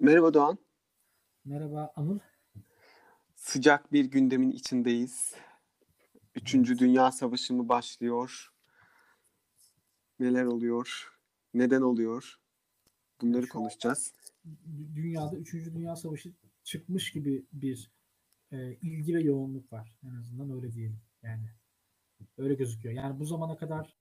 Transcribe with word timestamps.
Merhaba 0.00 0.34
Doğan. 0.34 0.58
Merhaba 1.44 1.92
Anıl. 1.96 2.18
Sıcak 3.34 3.92
bir 3.92 4.04
gündemin 4.04 4.50
içindeyiz. 4.50 5.34
Üçüncü. 6.34 6.78
Dünya 6.78 7.12
Savaşı 7.12 7.54
mı 7.54 7.68
başlıyor? 7.68 8.52
Neler 10.18 10.44
oluyor? 10.44 11.18
Neden 11.54 11.80
oluyor? 11.80 12.40
Bunları 13.20 13.48
konuşacağız. 13.48 14.12
dü- 14.46 14.94
dünyada 14.96 15.36
3. 15.36 15.52
Dünya 15.52 15.96
Savaşı 15.96 16.32
çıkmış 16.64 17.12
gibi 17.12 17.46
bir 17.52 17.90
e, 18.52 18.74
ilgi 18.82 19.14
ve 19.14 19.20
yoğunluk 19.20 19.72
var. 19.72 19.98
En 20.04 20.14
azından 20.14 20.50
öyle 20.50 20.72
diyelim. 20.72 21.00
Yani 21.22 21.50
öyle 22.38 22.54
gözüküyor. 22.54 22.94
Yani 22.94 23.20
bu 23.20 23.26
zamana 23.26 23.56
kadar 23.56 23.96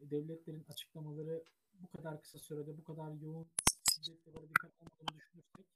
devletlerin 0.00 0.64
açıklamaları 0.68 1.44
bu 1.80 1.88
kadar 1.88 2.20
kısa 2.20 2.38
sürede 2.38 2.78
bu 2.78 2.84
kadar 2.84 3.12
yoğun 3.12 3.46
şiddetle 3.94 4.34
böyle 4.34 4.48
dikkat 4.48 4.72
almadığını 4.80 5.18
düşünürsek 5.18 5.66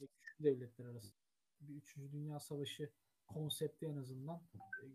ve 0.00 0.06
güçlü 0.06 0.44
devletler 0.44 0.84
arasında 0.84 1.12
bir 1.60 1.74
3. 1.74 1.96
Dünya 1.96 2.40
Savaşı 2.40 2.90
konsepti 3.26 3.86
en 3.86 3.96
azından 3.96 4.40
e, 4.54 4.86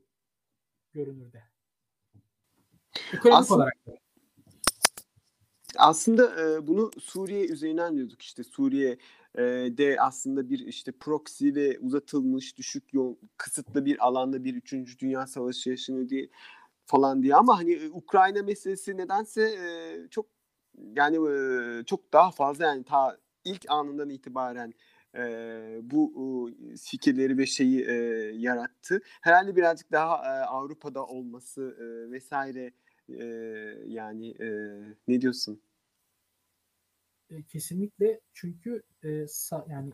görünürde. 0.91 1.43
Ekonomik 3.13 3.39
Aslında 3.39 3.57
olarak. 3.57 3.77
Aslında 5.77 6.41
e, 6.41 6.67
bunu 6.67 6.91
Suriye 6.99 7.47
üzerinden 7.47 7.97
diyorduk 7.97 8.21
işte 8.21 8.43
Suriye 8.43 8.97
de 9.77 9.97
aslında 9.99 10.49
bir 10.49 10.59
işte 10.59 10.91
proxy 10.91 11.49
ve 11.55 11.79
uzatılmış 11.79 12.57
düşük 12.57 12.93
yol 12.93 13.15
kısıtlı 13.37 13.85
bir 13.85 14.07
alanda 14.07 14.43
bir 14.43 14.55
3. 14.55 14.99
Dünya 14.99 15.27
Savaşı 15.27 15.69
yaşanıyor 15.69 16.09
diye 16.09 16.29
falan 16.85 17.23
diye 17.23 17.35
ama 17.35 17.57
hani 17.57 17.79
Ukrayna 17.93 18.43
meselesi 18.43 18.97
nedense 18.97 19.57
çok 20.11 20.25
yani 20.95 21.17
çok 21.85 22.13
daha 22.13 22.31
fazla 22.31 22.65
yani 22.65 22.83
ta 22.83 23.17
ilk 23.45 23.65
anından 23.69 24.09
itibaren 24.09 24.73
bu 25.81 26.51
fikirleri 26.83 27.37
ve 27.37 27.45
şeyi 27.45 27.85
yarattı. 28.41 29.01
Herhalde 29.21 29.55
birazcık 29.55 29.91
daha 29.91 30.17
Avrupa'da 30.47 31.05
olması 31.05 31.77
vesaire 32.11 32.71
e, 33.09 33.23
yani 33.87 34.29
e, 34.29 34.47
ne 35.07 35.21
diyorsun? 35.21 35.61
E, 37.29 37.43
kesinlikle 37.43 38.19
çünkü 38.33 38.83
e, 39.03 39.07
sa- 39.09 39.71
yani 39.71 39.91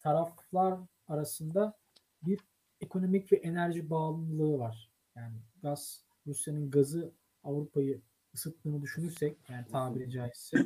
taraflar 0.00 0.80
arasında 1.08 1.78
bir 2.22 2.40
ekonomik 2.80 3.32
ve 3.32 3.36
enerji 3.36 3.90
bağımlılığı 3.90 4.58
var. 4.58 4.90
Yani 5.16 5.36
gaz 5.62 6.04
Rusya'nın 6.26 6.70
gazı 6.70 7.12
Avrupa'yı 7.44 8.00
ısıttığını 8.34 8.82
düşünürsek 8.82 9.36
yani 9.48 9.66
tabiri 9.66 10.10
caizse 10.10 10.58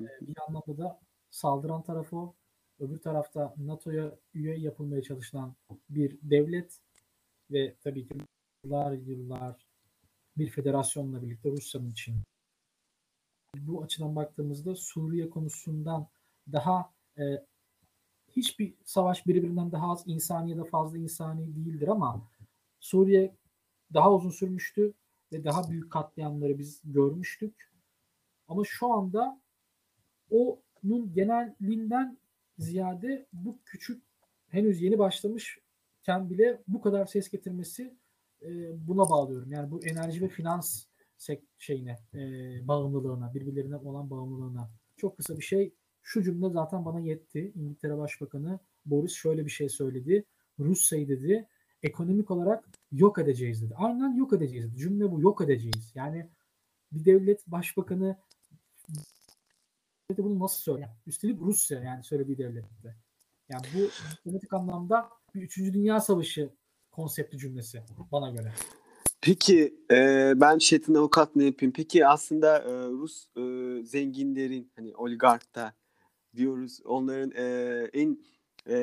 e, 0.00 0.04
bir 0.20 0.36
anlamda 0.48 0.78
da 0.78 1.00
saldıran 1.30 1.82
tarafı 1.82 2.16
o. 2.16 2.34
Öbür 2.78 2.98
tarafta 2.98 3.54
NATO'ya 3.58 4.18
üye 4.34 4.58
yapılmaya 4.58 5.02
çalışılan 5.02 5.54
bir 5.90 6.18
devlet 6.22 6.80
ve 7.50 7.74
tabii 7.80 8.08
ki 8.08 8.14
yıllar 8.64 8.92
yıllar 8.92 9.69
bir 10.40 10.48
federasyonla 10.48 11.22
birlikte 11.22 11.50
Rusya'nın 11.50 11.90
için 11.90 12.14
bu 13.56 13.82
açıdan 13.82 14.16
baktığımızda 14.16 14.74
Suriye 14.74 15.30
konusundan 15.30 16.08
daha 16.52 16.92
e, 17.18 17.22
hiçbir 18.28 18.74
savaş 18.84 19.26
birbirinden 19.26 19.72
daha 19.72 19.92
az 19.92 20.02
insani 20.06 20.50
ya 20.50 20.56
da 20.56 20.64
fazla 20.64 20.98
insani 20.98 21.56
değildir 21.56 21.88
ama 21.88 22.28
Suriye 22.80 23.36
daha 23.94 24.14
uzun 24.14 24.30
sürmüştü 24.30 24.94
ve 25.32 25.44
daha 25.44 25.70
büyük 25.70 25.92
katliamları 25.92 26.58
biz 26.58 26.80
görmüştük. 26.84 27.70
Ama 28.48 28.62
şu 28.64 28.92
anda 28.92 29.40
onun 30.30 31.12
genelinden 31.12 32.18
ziyade 32.58 33.26
bu 33.32 33.58
küçük 33.64 34.02
henüz 34.48 34.82
yeni 34.82 34.98
başlamışken 34.98 36.30
bile 36.30 36.62
bu 36.68 36.80
kadar 36.80 37.06
ses 37.06 37.30
getirmesi 37.30 37.99
e, 38.42 38.48
buna 38.88 39.10
bağlıyorum. 39.10 39.52
Yani 39.52 39.70
bu 39.70 39.84
enerji 39.84 40.22
ve 40.22 40.28
finans 40.28 40.84
şeyine 41.58 41.98
e, 42.14 42.18
bağımlılığına, 42.68 43.34
birbirlerine 43.34 43.76
olan 43.76 44.10
bağımlılığına. 44.10 44.70
Çok 44.96 45.16
kısa 45.16 45.36
bir 45.36 45.42
şey. 45.42 45.74
Şu 46.02 46.22
cümle 46.22 46.50
zaten 46.50 46.84
bana 46.84 47.00
yetti. 47.00 47.52
İngiltere 47.54 47.98
Başbakanı 47.98 48.58
Boris 48.86 49.12
şöyle 49.12 49.44
bir 49.44 49.50
şey 49.50 49.68
söyledi. 49.68 50.24
Rusya'yı 50.58 51.08
dedi 51.08 51.48
ekonomik 51.82 52.30
olarak 52.30 52.68
yok 52.92 53.18
edeceğiz 53.18 53.62
dedi. 53.62 53.74
Aynen 53.76 54.14
yok 54.14 54.32
edeceğiz 54.32 54.70
dedi. 54.70 54.76
Cümle 54.76 55.12
bu 55.12 55.20
yok 55.20 55.40
edeceğiz. 55.40 55.92
Yani 55.94 56.30
bir 56.92 57.04
devlet 57.04 57.46
başbakanı 57.46 58.16
bunu 60.18 60.38
nasıl 60.38 60.58
söyler? 60.58 60.90
Üstelik 61.06 61.40
Rusya 61.40 61.80
yani 61.80 62.04
söylediği 62.04 62.38
devlette. 62.38 62.96
Yani 63.48 63.62
bu 63.74 63.78
politik 64.24 64.52
anlamda 64.52 65.10
bir 65.34 65.42
3. 65.42 65.58
Dünya 65.58 66.00
Savaşı 66.00 66.50
konsepti 66.90 67.38
cümlesi 67.38 67.82
bana 68.12 68.30
göre. 68.30 68.52
Peki 69.20 69.74
e, 69.90 70.32
ben 70.36 70.58
Şetin 70.58 70.94
avukat 70.94 71.36
ne 71.36 71.44
yapayım? 71.44 71.72
Peki 71.76 72.06
aslında 72.06 72.58
e, 72.58 72.72
Rus 72.88 73.26
e, 73.36 73.42
zenginlerin 73.84 74.72
hani 74.76 74.96
oligark 74.96 75.54
da 75.54 75.74
diyoruz 76.36 76.80
onların 76.84 77.32
e, 77.36 77.44
en 77.92 78.18
e, 78.66 78.76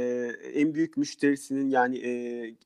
en 0.54 0.74
büyük 0.74 0.98
müşterisinin 0.98 1.70
yani 1.70 1.98
e, 1.98 2.12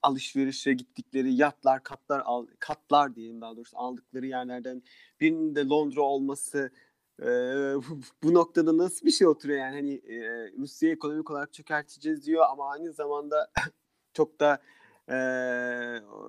alışverişe 0.02 0.74
gittikleri 0.74 1.34
yatlar 1.34 1.84
katlar 1.84 2.19
al, 2.19 2.47
katlar 2.59 3.16
diyelim 3.16 3.41
daha 3.41 3.56
doğrusu 3.56 3.78
aldıkları 3.78 4.25
yerlerden 4.28 4.84
birinin 5.19 5.56
de 5.56 5.66
Londra 5.66 6.02
olması 6.02 6.72
e, 7.19 7.25
bu 8.23 8.34
noktada 8.34 8.78
nasıl 8.78 9.06
bir 9.06 9.12
şey 9.12 9.28
oturuyor 9.28 9.59
yani 9.59 9.75
hani 9.75 9.94
e, 9.94 10.47
Rusya'yı 10.58 10.96
ekonomik 10.96 11.31
olarak 11.31 11.53
çökerteceğiz 11.53 12.25
diyor 12.25 12.46
ama 12.52 12.69
aynı 12.72 12.94
zamanda 12.94 13.52
çok 14.13 14.40
da 14.40 14.62
e, 15.08 15.16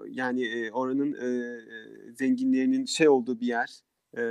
yani 0.09 0.45
e, 0.45 0.71
oranın 0.71 1.13
e, 1.13 1.61
zenginlerinin 2.15 2.85
şey 2.85 3.09
olduğu 3.09 3.41
bir 3.41 3.47
yer 3.47 3.81
e, 4.17 4.23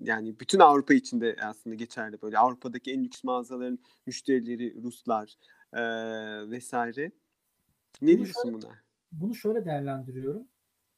yani 0.00 0.40
bütün 0.40 0.58
Avrupa 0.58 0.94
içinde 0.94 1.36
aslında 1.42 1.76
geçerli 1.76 2.22
böyle 2.22 2.38
Avrupa'daki 2.38 2.92
en 2.92 3.04
lüks 3.04 3.24
mağazaların 3.24 3.78
müşterileri 4.06 4.82
Ruslar 4.82 5.34
e, 5.72 5.80
vesaire. 6.50 7.12
Ne 8.02 8.18
Bunu 8.18 8.24
diyorsun 8.24 8.42
şöyle, 8.42 8.54
buna? 8.54 8.78
bunu 9.12 9.34
şöyle 9.34 9.64
değerlendiriyorum. 9.64 10.48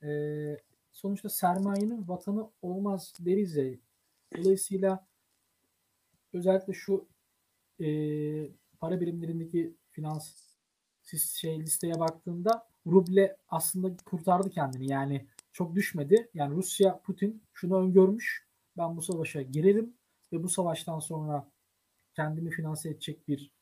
Ee, 0.03 0.57
sonuçta 0.93 1.29
sermayenin 1.29 2.09
vatanı 2.09 2.51
olmaz 2.63 3.13
deriz 3.21 3.57
ya. 3.57 3.75
Dolayısıyla 4.37 5.07
özellikle 6.33 6.73
şu 6.73 7.09
e, 7.81 7.87
para 8.81 9.01
birimlerindeki 9.01 9.77
finans 9.91 10.35
şey 11.41 11.61
listeye 11.61 12.01
baktığında 12.01 12.69
ruble 12.87 13.37
aslında 13.49 13.97
kurtardı 14.05 14.51
kendini. 14.51 14.91
Yani 14.91 15.27
çok 15.53 15.75
düşmedi. 15.75 16.31
Yani 16.35 16.55
Rusya 16.55 17.01
Putin 17.01 17.43
şunu 17.53 17.77
öngörmüş. 17.77 18.47
Ben 18.77 18.97
bu 18.97 19.03
savaşa 19.03 19.43
girerim 19.43 19.95
ve 20.33 20.43
bu 20.43 20.49
savaştan 20.49 20.99
sonra 20.99 21.51
kendimi 22.15 22.51
finanse 22.51 22.91
edecek 22.91 23.29
bir 23.29 23.53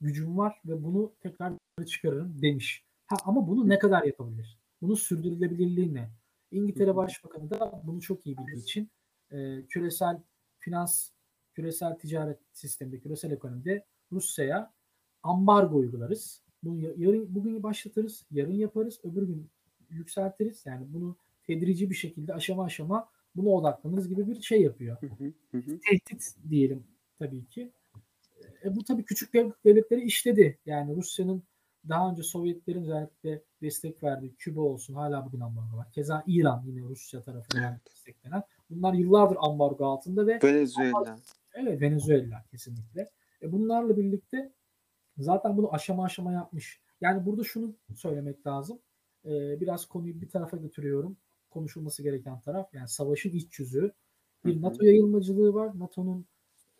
gücüm 0.00 0.38
var 0.38 0.60
ve 0.64 0.84
bunu 0.84 1.12
tekrar 1.20 1.52
çıkarırım 1.86 2.42
demiş. 2.42 2.84
Ha, 3.06 3.16
ama 3.24 3.48
bunu 3.48 3.68
ne 3.68 3.78
kadar 3.78 4.02
yapabilir? 4.02 4.58
Bunun 4.82 4.94
sürdürülebilirliği 4.94 5.94
ne? 5.94 6.10
İngiltere 6.50 6.96
Başbakanı 6.96 7.50
da 7.50 7.82
bunu 7.84 8.00
çok 8.00 8.26
iyi 8.26 8.38
bildiği 8.38 8.62
için 8.62 8.90
e, 9.30 9.66
küresel 9.66 10.22
finans, 10.58 11.10
küresel 11.54 11.98
ticaret 11.98 12.38
sisteminde, 12.52 13.00
küresel 13.00 13.30
ekonomide 13.30 13.86
Rusya'ya 14.12 14.72
ambargo 15.22 15.76
uygularız. 15.76 16.42
Bunu 16.62 16.80
yarın 16.96 17.34
bugün 17.34 17.62
başlatırız, 17.62 18.26
yarın 18.30 18.54
yaparız, 18.54 19.00
öbür 19.04 19.22
gün 19.22 19.50
yükseltiriz. 19.90 20.66
Yani 20.66 20.86
bunu 20.88 21.16
tedrici 21.46 21.90
bir 21.90 21.94
şekilde 21.94 22.34
aşama 22.34 22.64
aşama 22.64 23.08
buna 23.36 23.48
odaklanırız 23.48 24.08
gibi 24.08 24.28
bir 24.28 24.42
şey 24.42 24.62
yapıyor. 24.62 24.96
Tehdit 25.90 26.36
diyelim 26.50 26.84
tabii 27.18 27.46
ki. 27.46 27.72
E, 28.64 28.76
bu 28.76 28.84
tabii 28.84 29.04
küçük 29.04 29.34
devletleri 29.64 30.02
işledi. 30.02 30.58
Yani 30.66 30.96
Rusya'nın 30.96 31.42
daha 31.88 32.10
önce 32.10 32.22
Sovyetlerin 32.22 32.82
özellikle 32.82 33.42
destek 33.62 34.02
verdiği 34.02 34.34
Küba 34.34 34.60
olsun 34.60 34.94
hala 34.94 35.26
bugün 35.26 35.40
ambargo 35.40 35.76
var. 35.76 35.92
Keza 35.92 36.24
İran 36.26 36.62
yine 36.66 36.80
Rusya 36.80 37.22
tarafından 37.22 37.72
evet. 37.72 37.86
desteklenen. 37.86 38.42
Bunlar 38.70 38.94
yıllardır 38.94 39.36
ambargo 39.40 39.86
altında 39.86 40.26
ve 40.26 40.38
Venezuela. 40.42 41.16
Evet 41.54 41.80
Venezuela 41.80 42.44
kesinlikle. 42.50 43.10
E, 43.42 43.52
bunlarla 43.52 43.96
birlikte 43.96 44.52
zaten 45.18 45.56
bunu 45.56 45.74
aşama 45.74 46.04
aşama 46.04 46.32
yapmış. 46.32 46.80
Yani 47.00 47.26
burada 47.26 47.44
şunu 47.44 47.74
söylemek 47.96 48.46
lazım. 48.46 48.78
E, 49.24 49.60
biraz 49.60 49.86
konuyu 49.86 50.20
bir 50.20 50.28
tarafa 50.28 50.56
götürüyorum. 50.56 51.16
Konuşulması 51.50 52.02
gereken 52.02 52.40
taraf 52.40 52.74
yani 52.74 52.88
savaşın 52.88 53.30
iç 53.30 53.58
yüzü. 53.58 53.92
Bir 54.44 54.62
NATO 54.62 54.84
yayılmacılığı 54.84 55.54
var. 55.54 55.78
NATO'nun 55.78 56.26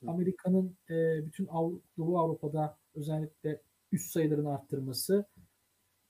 Amerika'nın 0.07 0.77
e, 0.91 1.27
bütün 1.27 1.47
Av- 1.47 1.79
Doğu 1.99 2.19
Avrupa'da 2.19 2.79
özellikle 2.95 3.63
üst 3.93 4.11
sayılarını 4.13 4.51
arttırması 4.55 5.25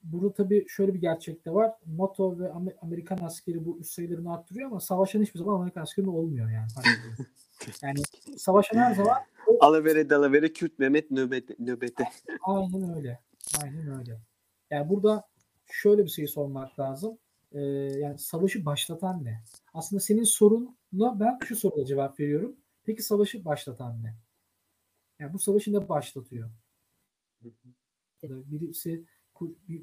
burada 0.03 0.33
tabii 0.33 0.65
şöyle 0.69 0.95
bir 0.95 1.01
gerçek 1.01 1.45
de 1.47 1.55
var. 1.55 1.73
NATO 1.87 2.39
ve 2.39 2.53
Amerikan 2.83 3.19
askeri 3.19 3.65
bu 3.65 3.79
üst 3.79 3.93
sayılarını 3.93 4.35
arttırıyor 4.35 4.71
ama 4.71 4.81
savaşan 4.81 5.23
hiçbir 5.23 5.39
zaman 5.39 5.55
Amerikan 5.55 5.83
askeri 5.83 6.09
olmuyor 6.09 6.51
yani. 6.51 6.69
yani 7.83 7.99
savaşan 8.37 8.79
her 8.79 8.95
zaman 8.95 9.19
Alavere 9.61 10.11
dalavere 10.11 10.53
Kürt 10.53 10.79
Mehmet 10.79 11.11
nöbete. 11.11 11.55
nöbete. 11.59 12.05
Aynen 12.43 12.97
öyle. 12.97 13.21
Aynen 13.63 13.99
öyle. 13.99 14.21
Yani 14.71 14.91
burada 14.91 15.25
şöyle 15.67 16.05
bir 16.05 16.11
şey 16.11 16.27
sormak 16.27 16.81
lazım. 16.81 17.19
Ee, 17.53 17.61
yani 17.99 18.19
savaşı 18.19 18.65
başlatan 18.65 19.25
ne? 19.25 19.43
Aslında 19.75 20.01
senin 20.01 20.25
sorunla 20.25 21.21
ben 21.21 21.39
şu 21.45 21.57
soruya 21.57 21.87
cevap 21.87 22.21
veriyorum. 22.21 22.57
Peki 22.85 23.03
savaşı 23.03 23.45
başlatan 23.45 24.03
ne? 24.03 24.17
Yani 25.19 25.33
bu 25.33 25.39
savaşı 25.39 25.73
ne 25.73 25.89
başlatıyor? 25.89 26.51
Birisi 28.23 29.05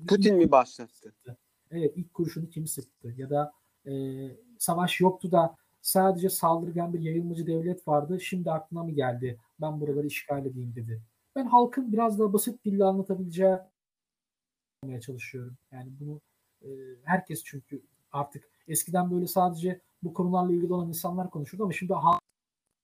Putin 0.08 0.36
mi 0.36 0.52
başlattı? 0.52 1.14
Evet 1.72 1.94
ilk 1.96 2.14
kurşunu 2.14 2.50
kim 2.50 2.68
sıktı? 2.68 3.14
Ya 3.18 3.30
da 3.30 3.52
e, 3.86 3.92
savaş 4.58 5.00
yoktu 5.00 5.32
da 5.32 5.56
sadece 5.82 6.30
saldırgan 6.30 6.94
bir 6.94 7.00
yayılmacı 7.00 7.48
devlet 7.48 7.88
vardı. 7.88 8.22
Şimdi 8.22 8.52
aklına 8.52 8.84
mı 8.84 8.92
geldi? 8.92 9.40
Ben 9.62 9.82
buraları 9.82 10.08
işgal 10.08 10.46
edeyim 10.46 10.76
dedi. 10.76 11.02
Ben 11.36 11.46
halkın 11.46 11.94
biraz 11.94 12.20
daha 12.20 12.34
basit 12.34 12.66
dille 12.66 12.84
anlatabileceği 12.84 13.58
olmaya 14.84 15.02
çalışıyorum. 15.02 15.58
Yani 15.72 15.92
bunu 16.00 16.22
e, 16.62 16.68
herkes 17.04 17.44
çünkü 17.44 17.82
artık 18.12 18.44
eskiden 18.68 19.12
böyle 19.12 19.28
sadece 19.28 19.82
bu 20.04 20.14
konularla 20.14 20.54
ilgili 20.54 20.74
olan 20.74 20.88
insanlar 20.88 21.30
konuşurdu 21.30 21.64
ama 21.64 21.74
şimdi 21.74 21.94
halk, 21.94 22.22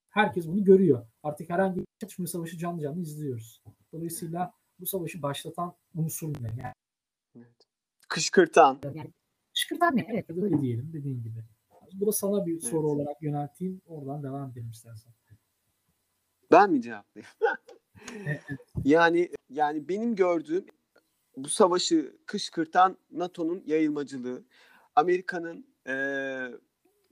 herkes 0.10 0.48
bunu 0.48 0.64
görüyor. 0.64 1.08
Artık 1.24 1.50
herhangi 1.50 1.80
bir 1.80 1.86
çatışma 2.00 2.28
savaşı 2.28 2.58
canlı 2.58 2.82
canlı 2.82 3.02
izliyoruz. 3.02 3.62
Dolayısıyla 3.94 4.54
bu 4.80 4.86
savaşı 4.86 5.22
başlatan 5.22 5.74
unsur 5.96 6.34
ne? 6.42 6.48
Yani, 6.48 6.74
evet. 7.38 7.68
Kışkırtan. 8.10 8.80
Yani, 8.84 9.14
kışkırtan 9.54 9.96
ne? 9.96 10.08
Evet 10.10 10.30
öyle 10.30 10.62
diyelim 10.62 10.94
dediğin 10.94 11.24
gibi. 11.24 11.40
Bu 11.94 12.08
da 12.08 12.12
sana 12.12 12.46
bir 12.46 12.54
evet. 12.54 12.64
soru 12.64 12.88
olarak 12.88 13.22
yönelteyim. 13.22 13.82
Oradan 13.88 14.24
devam 14.24 14.52
edelim 14.52 14.70
istersen. 14.70 15.14
Ben 16.52 16.72
mi 16.72 16.82
cevaplayayım? 16.82 17.32
yani 18.86 19.30
yani 19.50 19.90
benim 19.90 20.16
gördüğüm 20.16 20.66
bu 21.38 21.50
savaşı 21.50 22.16
kışkırtan 22.26 22.98
NATO'nun 23.12 23.64
yayılmacılığı, 23.66 24.44
Amerika'nın 24.96 25.68
e, 25.88 25.96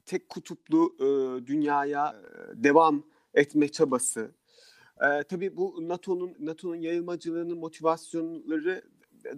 tek 0.05 0.29
kutuplu 0.29 0.95
e, 0.99 1.05
dünyaya 1.47 2.09
e, 2.09 2.63
devam 2.63 3.03
etme 3.33 3.67
çabası. 3.67 4.31
E, 5.01 5.23
tabii 5.23 5.57
bu 5.57 5.87
NATO'nun 5.87 6.35
NATO'nun 6.39 6.75
yayılmacılığının 6.75 7.57
motivasyonları 7.57 8.83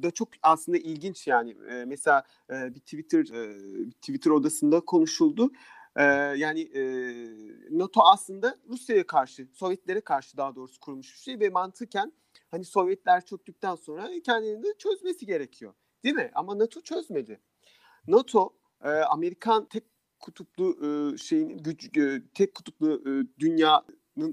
da 0.03 0.11
çok 0.11 0.29
aslında 0.43 0.77
ilginç 0.77 1.27
yani. 1.27 1.55
E, 1.69 1.85
mesela 1.85 2.23
e, 2.49 2.75
bir 2.75 2.79
Twitter 2.79 3.19
e, 3.19 3.89
Twitter 3.89 4.31
odasında 4.31 4.79
konuşuldu. 4.79 5.51
Ee, 5.97 6.03
yani 6.37 6.61
e, 6.61 6.81
NATO 7.71 8.01
aslında 8.01 8.57
Rusya'ya 8.69 9.07
karşı, 9.07 9.47
Sovyetlere 9.53 10.01
karşı 10.01 10.37
daha 10.37 10.55
doğrusu 10.55 10.79
kurulmuş 10.79 11.13
bir 11.13 11.19
şey 11.19 11.39
ve 11.39 11.49
mantıken 11.49 12.13
hani 12.51 12.65
Sovyetler 12.65 13.25
çöktükten 13.25 13.75
sonra 13.75 14.09
kendilerini 14.25 14.63
de 14.63 14.77
çözmesi 14.77 15.25
gerekiyor. 15.25 15.73
Değil 16.03 16.15
mi? 16.15 16.31
Ama 16.33 16.59
NATO 16.59 16.81
çözmedi. 16.81 17.39
NATO 18.07 18.53
e, 18.83 18.89
Amerikan 18.89 19.65
tek 19.65 19.83
kutuplu 20.19 20.77
e, 20.85 21.17
şeyin 21.17 21.57
güç 21.57 21.97
e, 21.97 22.21
tek 22.33 22.55
kutuplu 22.55 23.01
e, 23.09 23.39
dünyanın 23.39 23.85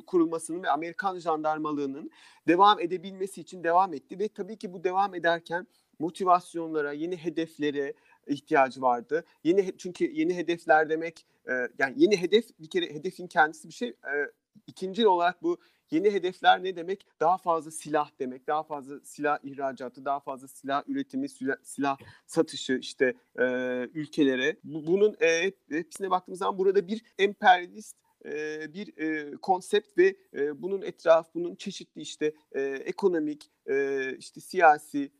kurulmasının 0.07 0.63
ve 0.63 0.71
Amerikan 0.71 1.19
jandarmalığının 1.19 2.11
devam 2.49 2.81
edebilmesi 2.81 3.41
için 3.41 3.65
devam 3.65 3.95
etti 3.95 4.19
ve 4.19 4.29
tabii 4.29 4.57
ki 4.57 4.73
bu 4.73 4.85
devam 4.85 5.15
ederken 5.15 5.67
motivasyonlara, 5.99 6.93
yeni 6.93 7.17
hedeflere, 7.17 7.95
ihtiyacı 8.27 8.83
vardı. 8.83 9.25
Yeni 9.45 9.79
çünkü 9.79 10.13
yeni 10.13 10.37
hedefler 10.37 10.89
demek 10.89 11.27
e, 11.49 11.53
yani 11.79 11.95
yeni 11.97 12.17
hedef 12.17 12.45
bir 12.61 12.71
kere 12.71 12.95
hedefin 12.95 13.27
kendisi 13.27 13.69
bir 13.69 13.73
şey. 13.75 13.89
E, 13.89 14.15
ikinci 14.67 15.09
olarak 15.09 15.43
bu 15.43 15.59
yeni 15.91 16.11
hedefler 16.11 16.65
ne 16.65 16.77
demek? 16.77 17.07
Daha 17.21 17.39
fazla 17.39 17.71
silah 17.71 18.11
demek, 18.19 18.47
daha 18.47 18.63
fazla 18.63 19.01
silah 19.01 19.39
ihracatı, 19.43 20.05
daha 20.05 20.21
fazla 20.21 20.49
silah 20.49 20.83
üretimi, 20.89 21.29
silah, 21.29 21.57
silah 21.63 21.97
satışı 22.27 22.73
işte 22.73 23.15
e, 23.39 23.45
ülkelere. 23.95 24.57
Bu, 24.65 24.87
bunun 24.87 25.17
e, 25.21 25.53
hepsine 25.71 26.11
baktığımız 26.11 26.39
zaman 26.39 26.59
burada 26.59 26.89
bir 26.89 27.03
emperyalist 27.19 27.97
bir 28.75 28.93
konsept 29.37 29.99
ve 29.99 30.17
bunun 30.63 30.83
etraf 30.83 31.35
bunun 31.35 31.55
çeşitli 31.55 32.01
işte 32.03 32.35
ekonomik 32.85 33.51
işte 34.19 34.41
siyasi 34.41 35.13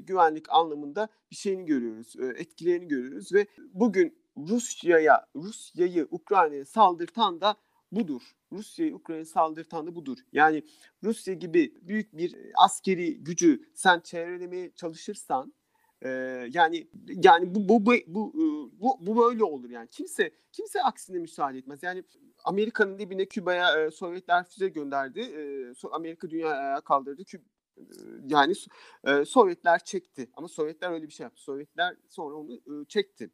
güvenlik 0.00 0.52
anlamında 0.52 1.08
bir 1.30 1.36
şeyini 1.36 1.64
görüyoruz 1.64 2.14
etkilerini 2.36 2.88
görüyoruz 2.88 3.32
ve 3.32 3.46
bugün 3.72 4.20
Rusya'ya 4.36 5.26
Rusya'yı 5.36 6.08
Ukrayna'ya 6.10 6.64
saldırtan 6.64 7.40
da 7.40 7.56
budur. 7.92 8.22
Rusya'yı 8.52 8.94
Ukrayna'ya 8.94 9.24
saldırtan 9.24 9.86
da 9.86 9.94
budur. 9.94 10.18
Yani 10.32 10.62
Rusya 11.04 11.34
gibi 11.34 11.74
büyük 11.82 12.16
bir 12.16 12.36
askeri 12.64 13.24
gücü 13.24 13.70
sen 13.74 14.00
çevrelemeye 14.00 14.70
çalışırsan 14.70 15.54
yani 16.50 16.88
yani 17.24 17.54
bu 17.54 17.68
bu 17.68 17.86
bu 18.06 18.32
bu 18.80 18.96
bu 19.00 19.16
böyle 19.16 19.44
olur 19.44 19.70
yani 19.70 19.88
kimse 19.90 20.30
kimse 20.52 20.82
aksine 20.82 21.18
müsaade 21.18 21.58
etmez. 21.58 21.82
Yani 21.82 22.04
Amerika'nın 22.44 22.98
dibine 22.98 23.24
Küba'ya 23.24 23.84
e, 23.84 23.90
Sovyetler 23.90 24.44
füze 24.44 24.68
gönderdi. 24.68 25.20
E, 25.20 25.72
Amerika 25.92 26.30
dünyaya 26.30 26.80
kaldırdı. 26.80 27.24
Küba 27.24 27.44
yani 28.28 28.54
e, 29.04 29.24
Sovyetler 29.24 29.84
çekti 29.84 30.30
ama 30.34 30.48
Sovyetler 30.48 30.92
öyle 30.92 31.06
bir 31.06 31.12
şey 31.12 31.24
yaptı. 31.24 31.42
Sovyetler 31.42 31.96
sonra 32.08 32.34
onu 32.34 32.54
e, 32.54 32.84
çekti. 32.88 33.30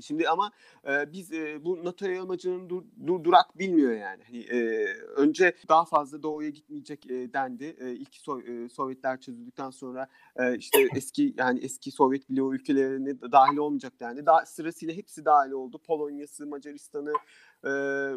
Şimdi 0.00 0.28
ama 0.28 0.52
e, 0.88 1.12
biz 1.12 1.32
e, 1.32 1.64
bu 1.64 1.84
NATO 1.84 2.06
yayılmacının 2.06 2.68
dur, 2.70 2.82
dur, 3.06 3.24
durak 3.24 3.58
bilmiyor 3.58 3.92
yani. 3.92 4.22
Hani, 4.24 4.38
e, 4.38 4.86
önce 4.94 5.54
daha 5.68 5.84
fazla 5.84 6.22
doğuya 6.22 6.50
gitmeyecek 6.50 7.10
e, 7.10 7.32
dendi. 7.32 7.76
E, 7.80 7.92
ilk 7.92 8.14
so, 8.14 8.40
e, 8.40 8.68
Sovyetler 8.68 9.20
çözüldükten 9.20 9.70
sonra 9.70 10.08
e, 10.36 10.56
işte 10.56 10.88
eski 10.96 11.34
yani 11.38 11.60
eski 11.60 11.90
Sovyet 11.90 12.30
bloğu 12.30 12.54
ülkelerine 12.54 13.20
dahil 13.20 13.56
olmayacak 13.56 13.92
dendi. 14.00 14.26
Daha 14.26 14.46
sırasıyla 14.46 14.94
hepsi 14.94 15.24
dahil 15.24 15.50
oldu. 15.50 15.80
Polonya'sı, 15.86 16.46
Macaristan'ı, 16.46 17.12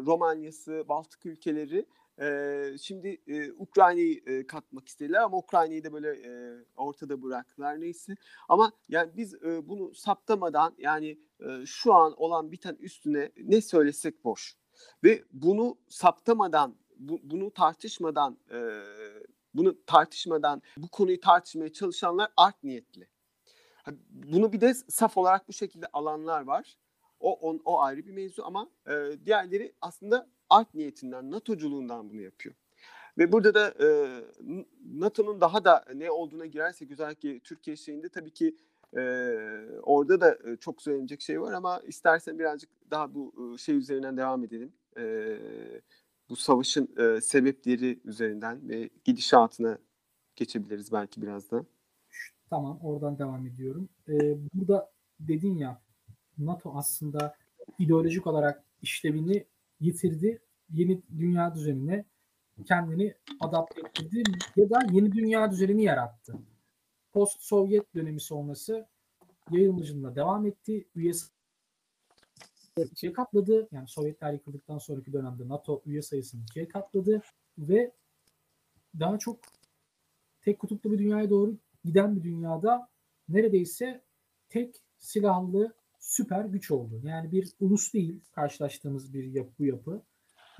Romanya'sı, 0.06 0.84
Baltık 0.88 1.26
ülkeleri. 1.26 1.86
Şimdi 2.78 3.20
Ukrayna'yı 3.58 4.46
katmak 4.46 4.88
istediler 4.88 5.20
ama 5.20 5.36
Ukrayna'yı 5.36 5.84
da 5.84 5.92
böyle 5.92 6.18
ortada 6.76 7.22
bıraktılar 7.22 7.80
neyse. 7.80 8.16
Ama 8.48 8.72
yani 8.88 9.10
biz 9.16 9.42
bunu 9.42 9.94
saptamadan 9.94 10.74
yani 10.78 11.18
şu 11.66 11.94
an 11.94 12.14
olan 12.16 12.52
biten 12.52 12.76
üstüne 12.80 13.32
ne 13.36 13.60
söylesek 13.60 14.24
boş. 14.24 14.56
Ve 15.04 15.24
bunu 15.32 15.78
saptamadan, 15.88 16.76
bu, 16.96 17.20
bunu 17.22 17.50
tartışmadan, 17.50 18.38
bunu 19.54 19.84
tartışmadan 19.86 20.62
bu 20.76 20.88
konuyu 20.88 21.20
tartışmaya 21.20 21.72
çalışanlar 21.72 22.32
art 22.36 22.64
niyetli. 22.64 23.08
Bunu 24.10 24.52
bir 24.52 24.60
de 24.60 24.74
saf 24.74 25.16
olarak 25.16 25.48
bu 25.48 25.52
şekilde 25.52 25.86
alanlar 25.86 26.42
var. 26.42 26.76
O 27.20 27.32
on, 27.32 27.60
o 27.64 27.80
ayrı 27.80 28.06
bir 28.06 28.12
mevzu 28.12 28.42
ama 28.42 28.70
e, 28.86 29.26
diğerleri 29.26 29.72
aslında 29.80 30.28
art 30.50 30.74
niyetinden, 30.74 31.30
NATO'culuğundan 31.30 32.10
bunu 32.10 32.20
yapıyor. 32.20 32.54
Ve 33.18 33.32
burada 33.32 33.54
da 33.54 33.74
e, 33.84 33.88
NATO'nun 34.84 35.40
daha 35.40 35.64
da 35.64 35.84
ne 35.94 36.10
olduğuna 36.10 36.46
girersek 36.46 36.90
özellikle 36.90 37.40
Türkiye 37.40 37.76
şeyinde 37.76 38.08
tabii 38.08 38.32
ki 38.32 38.56
e, 38.96 39.00
orada 39.82 40.20
da 40.20 40.56
çok 40.60 40.82
söylenecek 40.82 41.20
şey 41.20 41.40
var 41.40 41.52
ama 41.52 41.80
istersen 41.80 42.38
birazcık 42.38 42.70
daha 42.90 43.14
bu 43.14 43.56
şey 43.58 43.76
üzerinden 43.76 44.16
devam 44.16 44.44
edelim. 44.44 44.72
E, 44.98 45.36
bu 46.28 46.36
savaşın 46.36 46.88
e, 46.98 47.20
sebepleri 47.20 48.00
üzerinden 48.04 48.68
ve 48.68 48.90
gidişatına 49.04 49.78
geçebiliriz 50.36 50.92
belki 50.92 51.22
biraz 51.22 51.50
da. 51.50 51.64
Tamam 52.50 52.80
oradan 52.82 53.18
devam 53.18 53.46
ediyorum. 53.46 53.88
Ee, 54.08 54.36
burada 54.54 54.92
dedin 55.20 55.58
ya 55.58 55.82
NATO 56.38 56.72
aslında 56.74 57.36
ideolojik 57.78 58.26
olarak 58.26 58.64
işlevini 58.82 59.44
yitirdi. 59.80 60.42
Yeni 60.70 61.02
dünya 61.18 61.54
düzenine 61.54 62.04
kendini 62.64 63.14
adapte 63.40 63.80
ettirdi 63.80 64.22
ya 64.56 64.70
da 64.70 64.78
yeni 64.92 65.12
dünya 65.12 65.50
düzenini 65.50 65.84
yarattı. 65.84 66.34
Post 67.12 67.42
Sovyet 67.42 67.94
dönemi 67.94 68.20
sonrası 68.20 68.86
yayılmacılığına 69.50 70.16
devam 70.16 70.46
etti. 70.46 70.88
Üyesi 70.94 71.26
ikiye 72.84 73.12
katladı. 73.12 73.68
Yani 73.72 73.88
Sovyetler 73.88 74.32
yıkıldıktan 74.32 74.78
sonraki 74.78 75.12
dönemde 75.12 75.48
NATO 75.48 75.82
üye 75.86 76.02
sayısını 76.02 76.42
ikiye 76.42 76.68
katladı 76.68 77.22
ve 77.58 77.92
daha 79.00 79.18
çok 79.18 79.40
tek 80.40 80.58
kutuplu 80.58 80.92
bir 80.92 80.98
dünyaya 80.98 81.30
doğru 81.30 81.56
giden 81.84 82.16
bir 82.16 82.22
dünyada 82.22 82.88
neredeyse 83.28 84.04
tek 84.48 84.82
silahlı 84.98 85.74
süper 86.08 86.44
güç 86.44 86.70
oldu. 86.70 87.00
Yani 87.04 87.32
bir 87.32 87.52
ulus 87.60 87.94
değil 87.94 88.20
karşılaştığımız 88.32 89.14
bir 89.14 89.24
yapı 89.24 89.52
bu 89.58 89.66
yapı. 89.66 90.02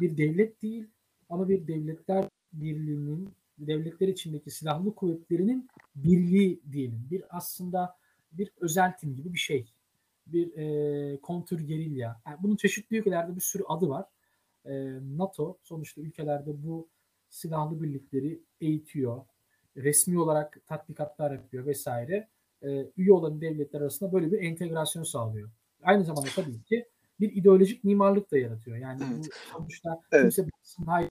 Bir 0.00 0.16
devlet 0.16 0.62
değil 0.62 0.86
ama 1.28 1.48
bir 1.48 1.66
devletler 1.66 2.24
birliğinin 2.52 3.28
devletler 3.58 4.08
içindeki 4.08 4.50
silahlı 4.50 4.94
kuvvetlerinin 4.94 5.68
birliği 5.96 6.60
diyelim. 6.72 7.08
Bir 7.10 7.24
aslında 7.30 7.96
bir 8.32 8.50
özel 8.60 8.96
tim 8.96 9.16
gibi 9.16 9.32
bir 9.32 9.38
şey. 9.38 9.72
Bir 10.26 10.56
e, 10.56 11.20
kontür 11.20 11.60
gerilya. 11.60 12.20
Yani 12.26 12.36
bunun 12.42 12.56
çeşitli 12.56 12.98
ülkelerde 12.98 13.36
bir 13.36 13.40
sürü 13.40 13.62
adı 13.68 13.88
var. 13.88 14.06
E, 14.64 14.72
NATO 15.16 15.58
sonuçta 15.62 16.00
ülkelerde 16.00 16.62
bu 16.62 16.88
silahlı 17.28 17.82
birlikleri 17.82 18.42
eğitiyor. 18.60 19.24
Resmi 19.76 20.18
olarak 20.18 20.66
tatbikatlar 20.66 21.32
yapıyor 21.32 21.66
vesaire. 21.66 22.28
E, 22.62 22.90
üye 22.96 23.12
olan 23.12 23.40
devletler 23.40 23.80
arasında 23.80 24.12
böyle 24.12 24.32
bir 24.32 24.42
entegrasyon 24.42 25.02
sağlıyor. 25.02 25.50
Aynı 25.82 26.04
zamanda 26.04 26.28
tabii 26.34 26.62
ki 26.62 26.88
bir 27.20 27.32
ideolojik 27.32 27.84
mimarlık 27.84 28.30
da 28.30 28.38
yaratıyor. 28.38 28.76
Yani 28.76 29.00
bu 29.00 29.22
sonuçta 29.52 30.00
Evet. 30.12 30.22
kimse 30.22 30.46
hayır 30.86 31.10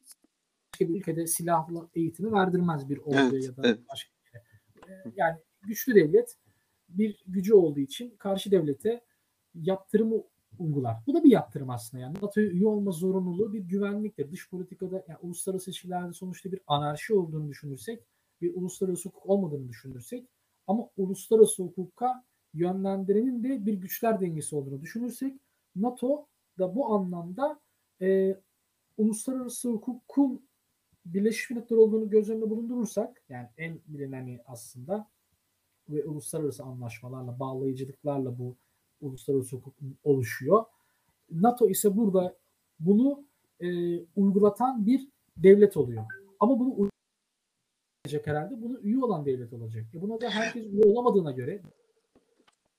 başka 0.74 0.94
bir 0.94 1.00
ülkede 1.00 1.28
silahlı 1.28 1.90
eğitimi 1.96 2.32
verdirmez 2.32 2.90
bir 2.90 2.98
orduya 2.98 3.30
Evet, 3.32 3.44
ya 3.44 3.58
da 3.58 3.62
evet. 3.66 3.80
başka 3.92 4.12
bir 4.26 4.34
yere. 4.34 4.44
Ee, 5.06 5.12
Yani 5.16 5.38
güçlü 5.62 5.96
devlet 5.96 6.36
bir 6.90 7.24
gücü 7.28 7.54
olduğu 7.54 7.80
için 7.80 8.16
karşı 8.18 8.52
devlete 8.52 9.02
yaptırımı 9.56 10.24
uygular. 10.60 10.96
Bu 11.08 11.14
da 11.14 11.24
bir 11.24 11.32
yaptırım 11.32 11.70
aslında 11.70 12.04
yani. 12.04 12.14
NATO'ya 12.22 12.48
üye 12.48 12.68
olma 12.68 12.92
zorunluluğu 12.92 13.54
bir 13.54 13.60
güvenliktir. 13.60 14.32
Dış 14.32 14.50
politikada 14.50 15.06
yani 15.08 15.20
uluslararası 15.22 15.70
ilişkilerde 15.70 16.14
sonuçta 16.14 16.52
bir 16.52 16.60
anarşi 16.68 17.14
olduğunu 17.14 17.50
düşünürsek, 17.50 18.04
bir 18.42 18.56
uluslararası 18.56 19.10
hukuk 19.10 19.26
olmadığını 19.26 19.70
düşünürsek 19.70 20.28
ama 20.68 20.90
uluslararası 20.98 21.64
hukuka 21.64 22.24
yönlendirenin 22.54 23.44
de 23.44 23.66
bir 23.66 23.74
güçler 23.74 24.22
dengesi 24.22 24.56
olduğunu 24.56 24.82
düşünürsek 24.82 25.34
NATO 25.76 26.26
da 26.60 26.76
bu 26.76 26.94
anlamda 26.94 27.60
e, 28.02 28.36
uluslararası 28.98 29.70
hukukun 29.70 30.48
Birleşmiş 31.06 31.50
Milletler 31.50 31.78
olduğunu 31.78 32.10
göz 32.10 32.30
önünde 32.30 32.50
bulundurursak 32.50 33.24
yani 33.30 33.48
en 33.58 33.80
bilineni 33.88 34.40
aslında 34.48 35.08
ve 35.90 36.06
uluslararası 36.06 36.64
anlaşmalarla, 36.64 37.40
bağlayıcılıklarla 37.40 38.40
bu 38.40 38.56
uluslararası 39.02 39.56
hukuk 39.56 39.74
oluşuyor. 40.04 40.66
NATO 41.32 41.70
ise 41.70 41.98
burada 41.98 42.38
bunu 42.80 43.24
e, 43.60 43.68
uygulatan 44.16 44.86
bir 44.86 45.08
devlet 45.38 45.78
oluyor. 45.78 46.06
Ama 46.40 46.60
bunu 46.60 46.90
uygulayacak 48.08 48.28
herhalde. 48.28 48.62
Bunu 48.62 48.80
üye 48.80 48.98
olan 49.04 49.26
devlet 49.26 49.54
olacak. 49.54 49.86
E 49.94 50.02
buna 50.02 50.22
da 50.22 50.30
herkes 50.30 50.66
üye 50.66 50.84
olamadığına 50.84 51.32
göre 51.32 51.62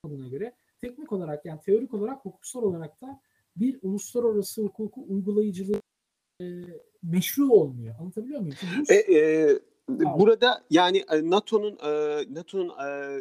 olamadığına 0.05 0.29
göre 0.29 0.53
teknik 0.81 1.13
olarak 1.13 1.45
yani 1.47 1.61
teorik 1.61 1.95
olarak 1.95 2.25
hukuksal 2.25 2.63
olarak 2.63 3.01
da 3.01 3.21
bir 3.57 3.79
uluslararası 3.83 4.63
hukuku 4.63 5.05
uygulayıcılığı 5.09 5.81
e, 6.41 6.45
meşru 7.03 7.51
olmuyor. 7.51 7.95
Anlatabiliyor 8.01 8.41
muyum? 8.41 8.55
Rus- 8.79 8.91
E, 8.93 8.95
e, 8.95 9.59
burada 9.89 10.65
yani 10.71 11.05
NATO'nun 11.23 11.79
NATO'nun 12.35 12.73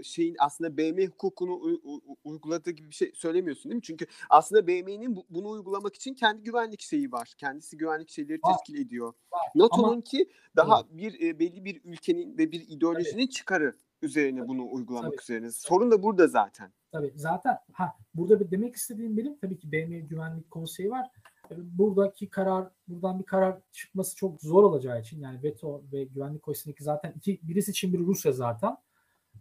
şeyin 0.01 0.35
aslında 0.39 0.77
BM 0.77 1.05
hukukunu 1.05 1.79
uyguladığı 2.23 2.71
gibi 2.71 2.89
bir 2.89 2.95
şey 2.95 3.11
söylemiyorsun 3.15 3.63
değil 3.71 3.75
mi? 3.75 3.81
Çünkü 3.81 4.05
aslında 4.29 4.67
BM'nin 4.67 5.15
bu- 5.15 5.25
bunu 5.29 5.49
uygulamak 5.49 5.95
için 5.95 6.13
kendi 6.13 6.43
güvenlik 6.43 6.81
şeyi 6.81 7.11
var. 7.11 7.33
Kendisi 7.37 7.77
güvenlik 7.77 8.09
şeyleri 8.09 8.39
teşkil 8.41 8.81
ediyor. 8.85 9.13
NATO'nun 9.55 10.01
ki 10.01 10.29
daha 10.55 10.83
bir 10.91 11.39
belli 11.39 11.65
bir 11.65 11.81
ülkenin 11.83 12.37
ve 12.37 12.51
bir 12.51 12.65
ideolojinin 12.67 13.27
çıkarı 13.27 13.73
üzerine 14.01 14.47
bunu 14.47 14.71
uygulamak 14.71 15.11
Tabii. 15.11 15.21
üzerine. 15.21 15.51
Sorun 15.51 15.91
da 15.91 16.03
burada 16.03 16.27
zaten. 16.27 16.71
Tabii 16.91 17.11
zaten 17.15 17.57
ha 17.73 17.93
burada 18.13 18.39
bir 18.39 18.51
demek 18.51 18.75
istediğim 18.75 19.17
benim 19.17 19.37
tabii 19.37 19.59
ki 19.59 19.71
BM 19.71 19.99
Güvenlik 19.99 20.51
Konseyi 20.51 20.89
var. 20.91 21.07
E, 21.51 21.55
Buradaki 21.77 22.29
karar 22.29 22.69
buradan 22.87 23.19
bir 23.19 23.25
karar 23.25 23.59
çıkması 23.71 24.15
çok 24.15 24.41
zor 24.41 24.63
olacağı 24.63 25.01
için 25.01 25.19
yani 25.21 25.43
veto 25.43 25.83
ve 25.91 26.03
güvenlik 26.03 26.43
konseyi'ndeki 26.43 26.83
zaten 26.83 27.13
iki 27.17 27.39
birisi 27.43 27.73
Çin 27.73 27.93
biri 27.93 28.05
Rusya 28.05 28.31
zaten. 28.31 28.77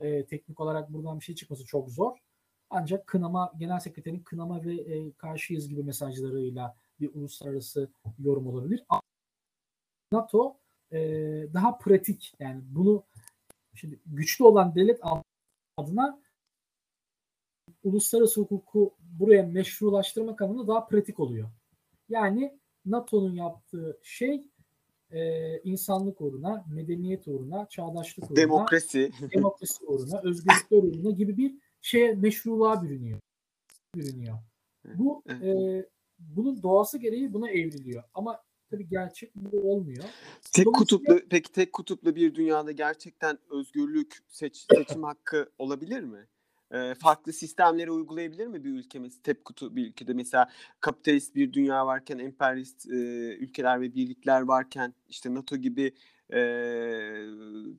E, 0.01 0.27
teknik 0.27 0.61
olarak 0.61 0.93
buradan 0.93 1.21
bir 1.21 1.25
şey 1.25 1.35
çıkması 1.35 1.65
çok 1.65 1.91
zor. 1.91 2.17
Ancak 2.71 3.07
kınama 3.07 3.53
genel 3.59 3.81
sekreterin 3.81 4.21
kınama 4.21 4.65
ve 4.65 4.75
e, 4.75 5.13
karşıyız 5.13 5.69
gibi 5.69 5.83
mesajlarıyla 5.83 6.77
bir 7.01 7.15
uluslararası 7.15 7.91
yorum 8.19 8.47
olabilir. 8.47 8.85
NATO 10.13 10.57
e, 10.93 10.99
daha 11.55 11.79
pratik 11.79 12.35
yani 12.39 12.63
bunu 12.67 13.05
şimdi 13.75 14.01
güçlü 14.07 14.45
olan 14.45 14.75
devlet 14.75 15.01
adına 15.77 16.21
uluslararası 17.85 18.41
hukuku 18.41 18.95
buraya 19.01 19.43
meşrulaştırmak 19.43 20.43
anlamında 20.43 20.69
daha 20.69 20.87
pratik 20.87 21.21
oluyor. 21.21 21.49
Yani 22.09 22.59
NATO'nun 22.85 23.35
yaptığı 23.35 24.01
şey 24.03 24.49
e, 25.11 25.61
insanlık 25.61 26.21
uğruna, 26.21 26.65
medeniyet 26.75 27.29
uğruna, 27.29 27.69
çağdaşlık 27.69 28.25
uğruna, 28.25 28.37
Demokrasi. 28.37 29.13
demokrasi 29.35 29.85
uğruna, 29.85 30.21
özgürlükler 30.25 30.79
uğruna 30.79 31.11
gibi 31.11 31.37
bir 31.37 31.55
şeye 31.81 32.15
meşruluğa 32.15 32.83
bürünüyor. 32.83 33.21
bürünüyor. 33.95 34.39
Bu 34.95 35.23
e, 35.43 35.85
bunun 36.19 36.63
doğası 36.63 36.99
gereği 36.99 37.33
buna 37.33 37.51
evriliyor. 37.51 38.03
Ama 38.15 38.43
tabii 38.71 38.89
gerçek 38.89 39.35
bu 39.35 39.73
olmuyor. 39.73 40.05
Tek 40.53 40.67
kutuplu 40.67 41.21
peki 41.31 41.53
tek 41.53 41.73
kutuplu 41.73 42.17
bir 42.17 42.35
dünyada 42.35 42.73
gerçekten 42.73 43.39
özgürlük 43.51 44.19
seç, 44.29 44.67
seçim 44.75 45.03
hakkı 45.03 45.51
olabilir 45.59 46.03
mi? 46.03 46.27
Ee, 46.73 46.95
farklı 46.95 47.33
sistemleri 47.33 47.91
uygulayabilir 47.91 48.47
mi 48.47 48.65
bir 48.65 48.71
ülke 48.71 48.99
mesela 48.99 49.21
tek 49.23 49.45
kutu 49.45 49.77
bir 49.77 49.87
ülkede 49.87 50.13
mesela 50.13 50.51
kapitalist 50.81 51.35
bir 51.35 51.53
dünya 51.53 51.87
varken 51.87 52.19
emperyalist 52.19 52.87
e, 52.87 52.97
ülkeler 53.37 53.81
ve 53.81 53.95
birlikler 53.95 54.41
varken 54.41 54.95
işte 55.09 55.35
NATO 55.35 55.57
gibi 55.57 55.95
e, 56.33 56.41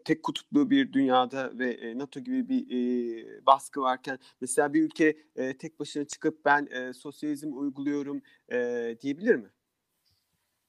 tek 0.05 0.23
kutuplu 0.23 0.69
bir 0.69 0.93
dünyada 0.93 1.59
ve 1.59 1.71
e, 1.71 1.97
NATO 1.97 2.19
gibi 2.19 2.49
bir 2.49 2.71
e, 2.71 3.45
baskı 3.45 3.81
varken 3.81 4.19
mesela 4.41 4.73
bir 4.73 4.83
ülke 4.83 5.17
e, 5.35 5.57
tek 5.57 5.79
başına 5.79 6.05
çıkıp 6.05 6.45
ben 6.45 6.67
e, 6.71 6.93
sosyalizm 6.93 7.57
uyguluyorum 7.57 8.21
e, 8.51 8.97
diyebilir 9.01 9.35
mi? 9.35 9.49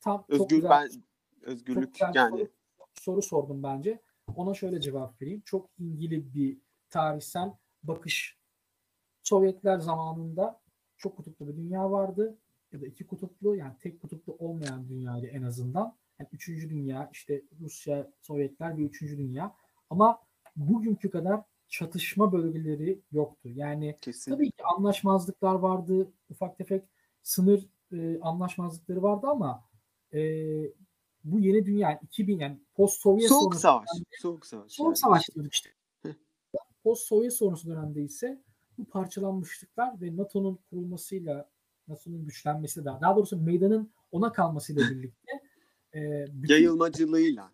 Tam 0.01 0.21
çok 0.21 0.31
Özgür 0.31 0.57
güzel 0.57 0.71
ben 0.71 0.89
çok 0.89 1.03
özgürlük 1.43 1.95
güzel 1.95 2.11
bir 2.11 2.19
yani 2.19 2.31
soru, 2.31 2.49
soru 2.95 3.23
sordum 3.23 3.63
bence. 3.63 4.03
Ona 4.37 4.55
şöyle 4.55 4.81
cevap 4.81 5.23
vereyim. 5.23 5.43
Çok 5.45 5.71
ilgili 5.79 6.35
bir 6.35 6.59
tarihsel 6.91 7.53
bakış. 7.83 8.39
Sovyetler 9.23 9.79
zamanında 9.79 10.61
çok 10.99 11.17
kutuplu 11.17 11.49
bir 11.49 11.57
dünya 11.57 11.91
vardı. 11.91 12.39
Ya 12.73 12.81
da 12.81 12.87
iki 12.87 13.07
kutuplu 13.07 13.57
yani 13.57 13.73
tek 13.81 14.01
kutuplu 14.01 14.37
olmayan 14.39 14.89
dünyaydı 14.89 15.27
en 15.27 15.43
azından. 15.43 15.97
Yani 16.19 16.29
üçüncü 16.33 16.71
dünya 16.71 17.11
işte 17.13 17.43
Rusya, 17.61 18.11
Sovyetler 18.23 18.79
ve 18.79 18.83
üçüncü 18.83 19.19
dünya. 19.19 19.57
Ama 19.91 20.21
bugünkü 20.57 21.11
kadar 21.11 21.41
çatışma 21.69 22.33
bölgeleri 22.33 23.01
yoktu. 23.13 23.49
Yani 23.55 23.99
kesin. 24.01 24.33
Tabii 24.33 24.51
ki 24.51 24.65
anlaşmazlıklar 24.77 25.55
vardı, 25.55 26.13
ufak 26.31 26.59
tefek 26.59 26.85
sınır 27.23 27.69
e, 27.93 28.21
anlaşmazlıkları 28.21 29.03
vardı 29.03 29.27
ama 29.27 29.65
e, 30.13 30.21
bu 31.25 31.41
yeni 31.41 31.67
dünya 31.67 31.91
yani 31.91 31.99
2000 32.03 32.39
yani 32.39 32.59
post 32.75 33.01
Sovyet 33.01 33.29
Soğuk 33.29 33.55
savaş. 33.55 33.89
Soğuk 34.19 34.47
savaş. 34.47 34.73
Soğuk 34.73 34.89
yani. 34.89 34.97
savaş 34.97 35.29
diyorduk 35.35 35.53
işte. 35.53 35.71
Heh. 36.89 36.91
post 36.91 37.07
Sovyet 37.07 37.33
sonrası 37.33 37.69
dönemde 37.69 38.03
ise 38.03 38.43
bu 38.79 38.85
parçalanmışlıklar 38.85 40.01
ve 40.01 40.17
NATO'nun 40.17 40.59
kurulmasıyla 40.71 41.49
NATO'nun 41.89 42.25
güçlenmesi 42.27 42.85
daha, 42.85 43.01
daha 43.01 43.17
doğrusu 43.17 43.37
meydanın 43.37 43.91
ona 44.13 44.33
kalmasıyla 44.33 44.83
birlikte 44.91 45.33
e, 45.95 46.27
bütün 46.31 46.55
Yayılmacılığıyla. 46.55 47.51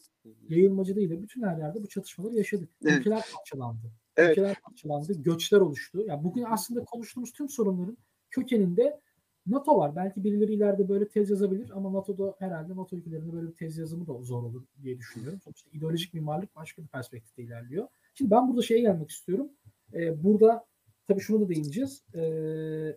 yayılmacılığıyla 0.48 1.22
bütün 1.22 1.42
her 1.42 1.58
yerde 1.58 1.82
bu 1.82 1.88
çatışmaları 1.88 2.34
yaşadık. 2.34 2.68
Evet. 2.84 2.98
Ülkeler 2.98 3.22
parçalandı. 3.36 3.92
Evet. 4.16 4.30
Ülkeler 4.30 4.56
parçalandı, 4.60 5.22
göçler 5.22 5.60
oluştu. 5.60 6.04
Yani 6.06 6.24
bugün 6.24 6.44
aslında 6.48 6.84
konuştuğumuz 6.84 7.32
tüm 7.32 7.48
sorunların 7.48 7.96
kökeninde 8.30 9.00
NATO 9.46 9.76
var. 9.76 9.96
Belki 9.96 10.24
birileri 10.24 10.54
ileride 10.54 10.88
böyle 10.88 11.08
tez 11.08 11.30
yazabilir 11.30 11.70
ama 11.74 11.92
NATO'da 11.92 12.34
herhalde 12.38 12.76
NATO 12.76 12.96
ülkelerinde 12.96 13.32
böyle 13.32 13.48
bir 13.48 13.54
tez 13.54 13.78
yazımı 13.78 14.06
da 14.06 14.22
zor 14.22 14.42
olur 14.42 14.64
diye 14.82 14.98
düşünüyorum. 14.98 15.40
Sonuçta 15.44 15.70
ideolojik 15.72 16.14
mimarlık 16.14 16.56
başka 16.56 16.82
bir 16.82 16.88
perspektifte 16.88 17.42
ilerliyor. 17.42 17.88
Şimdi 18.14 18.30
ben 18.30 18.48
burada 18.48 18.62
şeye 18.62 18.80
gelmek 18.80 19.10
istiyorum. 19.10 19.50
Ee, 19.94 20.24
burada 20.24 20.66
tabii 21.08 21.20
şunu 21.20 21.40
da 21.40 21.48
değineceğiz. 21.48 22.04
Ee, 22.14 22.96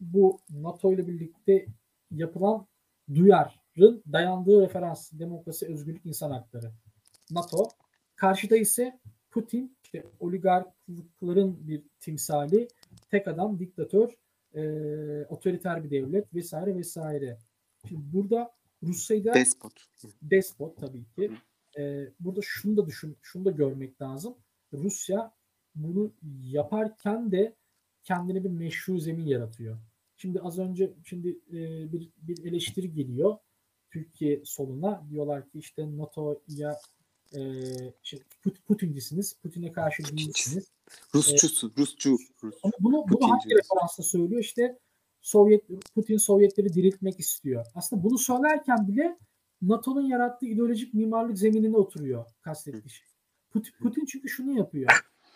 bu 0.00 0.40
NATO 0.50 0.92
ile 0.92 1.06
birlikte 1.06 1.66
yapılan 2.10 2.66
duyarın 3.14 4.02
dayandığı 4.12 4.62
referans 4.62 5.12
demokrasi, 5.12 5.66
özgürlük, 5.66 6.06
insan 6.06 6.30
hakları. 6.30 6.72
NATO. 7.30 7.68
Karşıda 8.16 8.56
ise 8.56 9.00
Putin 9.30 9.76
işte 9.84 10.04
oligarklıkların 10.20 11.68
bir 11.68 11.82
timsali, 12.00 12.68
tek 13.10 13.28
adam, 13.28 13.58
diktatör, 13.58 14.10
e, 14.54 14.62
otoriter 15.24 15.84
bir 15.84 15.90
devlet 15.90 16.34
vesaire 16.34 16.74
vesaire. 16.74 17.38
Şimdi 17.88 18.02
burada 18.12 18.52
Rusya'da 18.82 19.34
Despot. 19.34 19.72
despot 20.22 20.76
tabii 20.76 21.04
ki. 21.04 21.30
E, 21.78 22.12
burada 22.20 22.40
şunu 22.42 22.76
da 22.76 22.86
düşün, 22.86 23.16
şunu 23.22 23.44
da 23.44 23.50
görmek 23.50 24.02
lazım. 24.02 24.34
Rusya 24.72 25.34
bunu 25.74 26.12
yaparken 26.42 27.32
de 27.32 27.56
kendine 28.04 28.44
bir 28.44 28.50
meşru 28.50 28.98
zemin 28.98 29.26
yaratıyor. 29.26 29.78
Şimdi 30.16 30.40
az 30.40 30.58
önce 30.58 30.92
şimdi 31.04 31.28
e, 31.48 31.92
bir 31.92 32.10
bir 32.16 32.44
eleştiri 32.44 32.92
geliyor 32.92 33.36
Türkiye 33.90 34.44
soluna 34.44 35.06
diyorlar 35.10 35.48
ki 35.48 35.58
işte 35.58 35.96
NATO'ya 35.96 36.78
e, 37.34 37.40
işte 38.02 38.18
Put- 38.42 38.66
Putincisiniz, 38.66 39.34
Putin'e 39.34 39.72
karşı 39.72 40.02
değilsiniz. 40.16 40.72
Rusçusu, 41.14 41.72
Rusçu. 41.78 42.16
Rus. 42.42 42.54
Ama 42.62 42.72
bunu, 42.80 43.04
bunu 43.08 43.30
hangi 43.30 43.54
referansla 43.56 44.04
söylüyor? 44.04 44.40
İşte 44.40 44.78
Sovyet 45.20 45.64
Putin 45.94 46.16
Sovyetleri 46.16 46.72
diriltmek 46.72 47.20
istiyor. 47.20 47.66
Aslında 47.74 48.02
bunu 48.02 48.18
söylerken 48.18 48.88
bile 48.88 49.18
NATO'nun 49.62 50.02
yarattığı 50.02 50.46
ideolojik 50.46 50.94
mimarlık 50.94 51.38
zeminine 51.38 51.76
oturuyor 51.76 52.24
kastettiği 52.42 52.90
şey. 52.90 53.06
Putin, 53.50 53.72
Putin 53.82 54.04
çünkü 54.04 54.28
şunu 54.28 54.58
yapıyor. 54.58 54.90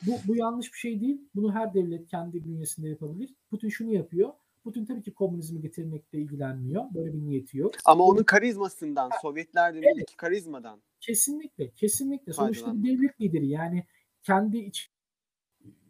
Bu, 0.07 0.13
bu 0.29 0.37
yanlış 0.37 0.73
bir 0.73 0.79
şey 0.79 1.01
değil. 1.01 1.29
Bunu 1.35 1.53
her 1.53 1.75
devlet 1.75 2.07
kendi 2.07 2.45
bünyesinde 2.45 2.89
yapabilir. 2.89 3.35
Putin 3.51 3.69
şunu 3.69 3.93
yapıyor. 3.93 4.33
Putin 4.65 4.85
tabii 4.85 5.03
ki 5.03 5.15
komünizmi 5.15 5.61
getirmekle 5.61 6.19
ilgilenmiyor. 6.19 6.85
Böyle 6.95 7.13
bir 7.13 7.19
niyeti 7.19 7.59
yok. 7.59 7.75
Ama 7.85 8.05
onun 8.05 8.25
karizmasından, 8.25 9.11
Sovyetler 9.23 9.75
dönemindeki 9.75 10.17
karizmadan. 10.17 10.83
Kesinlikle, 11.01 11.71
kesinlikle. 11.71 12.33
Sonuçta 12.33 12.83
bir 12.83 12.99
devlet 12.99 13.21
lideri 13.21 13.49
yani 13.49 13.87
kendi 14.23 14.59
iç 14.59 14.91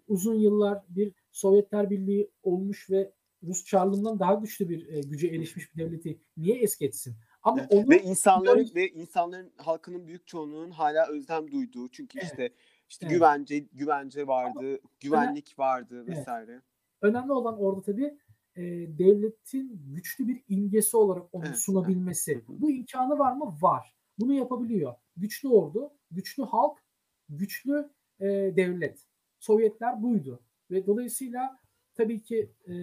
uzun 0.09 0.35
yıllar 0.35 0.83
bir 0.89 1.13
Sovyetler 1.33 1.91
Birliği 1.91 2.31
olmuş 2.43 2.91
ve 2.91 3.13
Rus 3.43 3.65
Çarlığından 3.65 4.19
daha 4.19 4.35
güçlü 4.35 4.69
bir 4.69 4.89
e, 4.89 5.01
güce 5.01 5.27
erişmiş 5.27 5.75
bir 5.75 5.85
devleti 5.85 6.21
niye 6.37 6.57
es 6.57 6.77
geçsin? 6.77 7.15
Ama 7.45 7.61
Evet. 7.61 7.73
onu 7.73 7.91
Ve 7.91 8.03
insanların 8.03 8.71
ve 8.75 8.89
insanların 8.89 9.53
halkının 9.57 10.07
büyük 10.07 10.27
çoğunluğunun 10.27 10.71
hala 10.71 11.07
özlem 11.09 11.51
duyduğu 11.51 11.89
çünkü 11.89 12.19
Evet. 12.19 12.31
işte 12.31 12.51
işte 12.89 13.07
Evet. 13.07 13.17
güvence 13.17 13.59
güvence 13.59 14.27
vardı, 14.27 14.81
güvenlik 15.01 15.59
vardı 15.59 16.05
Evet. 16.07 16.19
vesaire. 16.19 16.61
önemli 17.03 17.33
olan 17.33 17.59
orada 17.59 17.83
tabii 17.83 18.19
e, 18.57 18.63
devletin 18.99 19.83
güçlü 19.95 20.29
bir 20.29 20.43
imgesi 20.49 20.97
olarak 20.97 21.35
onu 21.35 21.45
Evet, 21.47 21.59
sunabilmesi. 21.59 22.33
evet. 22.33 22.45
Bu 22.49 22.71
imkanı 22.71 23.19
var 23.19 23.33
mı? 23.33 23.57
Var. 23.61 23.95
Bunu 24.19 24.33
yapabiliyor. 24.33 24.95
Güçlü 25.17 25.49
ordu, 25.49 25.91
güçlü 26.11 26.43
halk, 26.43 26.79
güçlü 27.29 27.91
e, 28.21 28.27
devlet. 28.57 29.07
Sovyetler 29.39 30.03
buydu. 30.03 30.41
Ve 30.71 30.87
dolayısıyla 30.87 31.59
tabii 31.95 32.23
ki 32.23 32.51
e, 32.69 32.75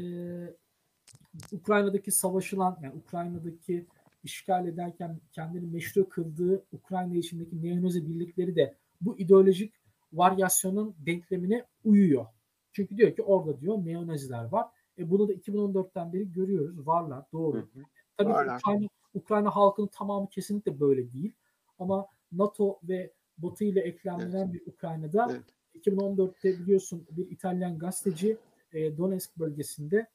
Ukrayna'daki 1.51 2.12
savaşılan, 2.12 2.80
yani 2.84 2.96
Ukrayna'daki 2.96 3.88
işgal 4.24 4.68
ederken 4.68 5.20
kendini 5.32 5.68
meşru 5.68 6.10
kıldığı 6.10 6.66
Ukrayna 6.72 7.16
içindeki 7.16 7.63
neonazi 7.63 8.10
birlikleri 8.10 8.56
de 8.56 8.75
bu 9.01 9.20
ideolojik 9.20 9.74
varyasyonun 10.13 10.96
denklemine 11.06 11.66
uyuyor. 11.84 12.25
Çünkü 12.72 12.98
diyor 12.98 13.16
ki 13.16 13.24
orada 13.24 13.62
diyor 13.62 13.86
neonaziler 13.86 14.44
var. 14.44 14.68
E 14.98 15.10
bunu 15.10 15.28
da 15.28 15.34
2014'ten 15.34 16.13
beri 16.13 16.32
görüyoruz. 16.32 16.88
Varlar. 16.88 17.25
Doğru. 17.34 17.58
Hı 17.58 17.62
hı. 17.62 17.84
Tabii 18.18 18.30
Varlar. 18.30 18.60
Ukrayna, 18.60 18.88
Ukrayna 19.13 19.56
halkının 19.56 19.88
tamamı 19.88 20.30
kesinlikle 20.30 20.80
böyle 20.80 21.13
değil. 21.13 21.34
Ama 21.80 22.08
NATO 22.32 22.80
ve 22.84 23.12
Batı 23.38 23.63
ile 23.63 23.82
eklemlenen 23.82 24.54
bir 24.54 24.62
Ukrayna'da 24.66 25.28
Evet. 25.32 25.86
2014'te 25.86 26.60
biliyorsun 26.60 27.08
bir 27.12 27.32
İtalyan 27.32 27.80
gazeteci 27.80 28.38
e, 28.74 28.98
Donetsk 28.98 29.40
bölgesinde 29.40 30.08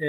e, 0.00 0.06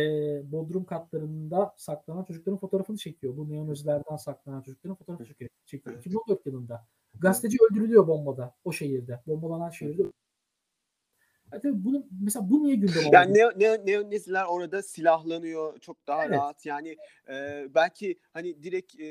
bodrum 0.51 0.86
katlarında 0.86 1.74
saklanan 1.77 2.24
çocukların 2.24 2.58
fotoğrafını 2.58 2.98
çekiyor. 2.98 3.38
Bu 3.38 3.50
neonazilerden 3.50 4.15
saklanan 4.15 4.62
çocukların 4.62 4.96
fotoğrafını 4.96 5.27
çekiyor. 5.27 5.50
çekiyor. 5.65 5.96
Evet. 5.96 6.06
2014 6.06 6.46
yılında. 6.46 6.88
Gazeteci 7.20 7.58
öldürülüyor 7.72 8.08
bombada 8.08 8.56
o 8.63 8.72
şehirde. 8.72 9.22
Bombalanan 9.27 9.70
şehirde. 9.70 10.04
Ya 11.54 11.60
tabii 11.62 11.84
bunu, 11.84 12.06
mesela 12.22 12.50
bu 12.50 12.63
niye 12.63 12.75
gündem 12.75 13.00
oldu? 13.00 13.10
Yani 13.13 13.34
neo, 13.34 13.51
neo, 13.56 13.86
neonaziler 13.86 14.46
orada 14.46 14.84
silahlanıyor 14.84 15.80
çok 15.80 16.08
daha 16.08 16.25
Evet. 16.25 16.38
rahat. 16.38 16.65
Yani 16.65 16.98
e, 17.30 17.68
belki 17.75 18.20
hani 18.34 18.63
direkt 18.63 19.00
e, 19.00 19.06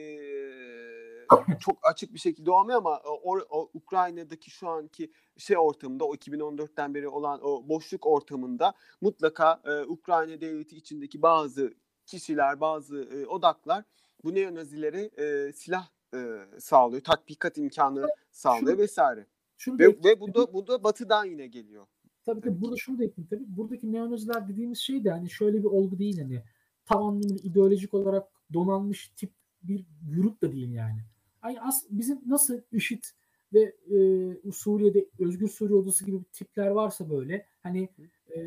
çok 1.60 1.78
açık 1.82 2.14
bir 2.14 2.18
şekilde 2.18 2.50
olmuyor 2.50 2.78
ama 2.78 3.00
o, 3.04 3.38
o 3.50 3.70
Ukrayna'daki 3.74 4.50
şu 4.50 4.68
anki 4.68 5.12
şey 5.36 5.58
ortamında 5.58 6.04
o 6.04 6.14
2014'ten 6.14 6.94
beri 6.94 7.08
olan 7.08 7.40
o 7.42 7.68
boşluk 7.68 8.06
ortamında 8.06 8.72
mutlaka 9.00 9.60
e, 9.64 9.84
Ukrayna 9.84 10.40
devleti 10.40 10.76
içindeki 10.76 11.22
bazı 11.22 11.74
kişiler, 12.06 12.60
bazı 12.60 13.02
e, 13.02 13.26
odaklar 13.26 13.84
bu 14.24 14.34
neonazilere 14.34 15.02
e, 15.02 15.52
silah 15.52 15.88
e, 16.14 16.18
sağlıyor, 16.58 17.02
tatbikat 17.02 17.58
imkanı 17.58 18.06
sağlıyor 18.30 18.76
Şu- 18.76 18.78
vesaire. 18.78 19.26
Şunu 19.56 19.78
Ve, 19.78 19.88
ve 20.04 20.20
bu 20.20 20.34
da 20.34 20.52
bu 20.52 20.66
da 20.66 20.84
batıdan 20.84 21.24
yine 21.24 21.46
geliyor. 21.46 21.86
Tabii 22.24 22.40
tabii 22.40 22.60
burada 22.60 22.76
şunu 22.76 22.98
da 22.98 23.04
ekleyeyim 23.04 23.28
tabii. 23.30 23.56
Buradaki 23.56 23.92
neonaziler 23.92 24.48
dediğimiz 24.48 24.78
şey 24.78 25.04
de 25.04 25.10
hani 25.10 25.30
şöyle 25.30 25.58
bir 25.58 25.68
olgu 25.68 25.98
değil 25.98 26.18
hani 26.18 26.42
tam 26.86 27.02
anlamıyla 27.02 27.36
ideolojik 27.42 27.94
olarak 27.94 28.28
donanmış 28.52 29.08
tip 29.16 29.30
bir 29.62 29.86
grup 30.16 30.42
da 30.42 30.52
değil 30.52 30.72
yani. 30.72 31.00
Hani 31.44 31.60
as, 31.60 31.84
bizim 31.90 32.20
nasıl 32.26 32.60
IŞİD 32.72 33.04
ve 33.52 33.60
e, 33.62 34.52
Suriye'de 34.52 35.06
Özgür 35.18 35.48
Suriye 35.48 35.78
Ordusu 35.78 36.06
gibi 36.06 36.24
tipler 36.32 36.66
varsa 36.66 37.10
böyle 37.10 37.46
hani 37.62 37.88
e, 38.36 38.40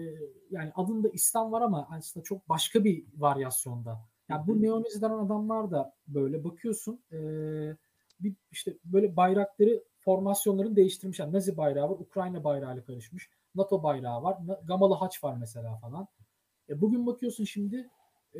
yani 0.52 0.72
adında 0.76 1.10
İslam 1.10 1.52
var 1.52 1.62
ama 1.62 1.88
aslında 1.92 2.24
çok 2.24 2.50
başka 2.50 2.84
bir 2.84 3.04
varyasyonda. 3.18 4.00
Yani 4.30 4.48
bu 4.48 4.62
neonaziden 4.62 5.10
adamlar 5.10 5.72
da 5.72 5.94
böyle 6.08 6.44
bakıyorsun 6.44 7.00
e, 7.12 7.18
bir 8.20 8.34
işte 8.52 8.78
böyle 8.86 9.16
bayrakları 9.16 9.84
formasyonlarını 10.00 10.76
değiştirmişler. 10.76 11.34
Nazi 11.34 11.58
bayrağı 11.58 11.90
var, 11.90 12.00
Ukrayna 12.00 12.44
bayrağıyla 12.44 12.84
karışmış. 12.84 13.30
NATO 13.56 13.84
bayrağı 13.84 14.24
var. 14.24 14.38
Gamalı 14.64 14.94
haç 14.94 15.24
var 15.24 15.38
mesela 15.40 15.78
falan. 15.78 16.08
E 16.70 16.82
bugün 16.82 17.08
bakıyorsun 17.08 17.44
şimdi 17.44 17.90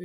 e, 0.00 0.04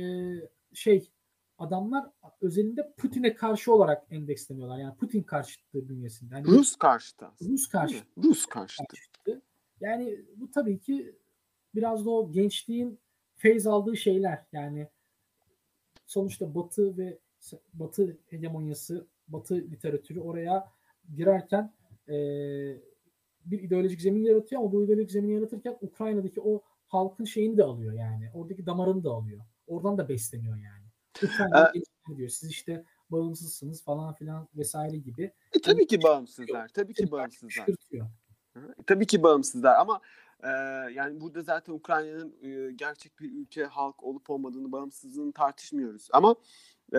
şey 0.74 1.10
adamlar 1.58 2.10
özelinde 2.40 2.94
Putin'e 2.96 3.34
karşı 3.34 3.74
olarak 3.74 4.06
endeksleniyorlar. 4.10 4.78
Yani 4.78 4.96
Putin 4.96 5.22
karşıtlığı 5.22 5.88
bünyesinde. 5.88 6.34
Yani 6.34 6.46
Rus 6.46 6.76
karşıtı. 6.76 7.26
Rus 7.40 7.48
değil 7.48 7.68
karşı 7.70 7.94
mi? 7.94 8.02
Rus 8.24 8.46
karşıtı. 8.46 8.84
karşıtı. 8.88 9.42
Yani 9.80 10.24
bu 10.36 10.50
tabii 10.50 10.80
ki 10.80 11.18
biraz 11.74 12.06
da 12.06 12.10
o 12.10 12.32
gençliğin 12.32 13.00
feyz 13.36 13.66
aldığı 13.66 13.96
şeyler. 13.96 14.46
Yani 14.52 14.88
sonuçta 16.06 16.54
Batı 16.54 16.98
ve 16.98 17.18
Batı 17.72 18.18
hegemonyası, 18.26 19.06
Batı 19.28 19.54
literatürü 19.54 20.20
oraya 20.20 20.72
girerken 21.14 21.72
e, 22.08 22.14
bir 23.44 23.62
ideolojik 23.62 24.00
zemin 24.00 24.22
yaratıyor 24.22 24.62
ama 24.62 24.72
bu 24.72 24.84
ideolojik 24.84 25.10
zemini 25.10 25.34
yaratırken 25.34 25.78
Ukrayna'daki 25.80 26.40
o 26.40 26.62
halkın 26.86 27.24
şeyini 27.24 27.56
de 27.56 27.64
alıyor 27.64 27.92
yani. 27.92 28.30
Oradaki 28.34 28.66
damarını 28.66 29.04
da 29.04 29.10
alıyor. 29.10 29.40
Oradan 29.66 29.98
da 29.98 30.08
besleniyor 30.08 30.56
yani. 30.56 30.83
Diyor. 32.16 32.28
Siz 32.28 32.50
işte 32.50 32.84
bağımsızsınız 33.10 33.84
falan 33.84 34.14
filan 34.14 34.48
vesaire 34.56 34.96
gibi. 34.96 35.32
E, 35.52 35.60
tabii 35.62 35.86
ki 35.86 36.02
bağımsızlar. 36.02 36.68
Tabii 36.68 36.94
ki 36.94 37.10
bağımsızlar. 37.10 37.66
Hı, 38.56 38.74
Tabii 38.86 39.06
ki 39.06 39.22
bağımsızlar 39.22 39.74
ama 39.74 40.00
e, 40.42 40.48
yani 40.92 41.20
burada 41.20 41.42
zaten 41.42 41.72
Ukrayna'nın 41.72 42.36
e, 42.42 42.72
gerçek 42.72 43.20
bir 43.20 43.32
ülke 43.32 43.64
halk 43.64 44.02
olup 44.02 44.30
olmadığını 44.30 44.72
bağımsızlığını 44.72 45.32
tartışmıyoruz. 45.32 46.08
Ama 46.12 46.34
e, 46.92 46.98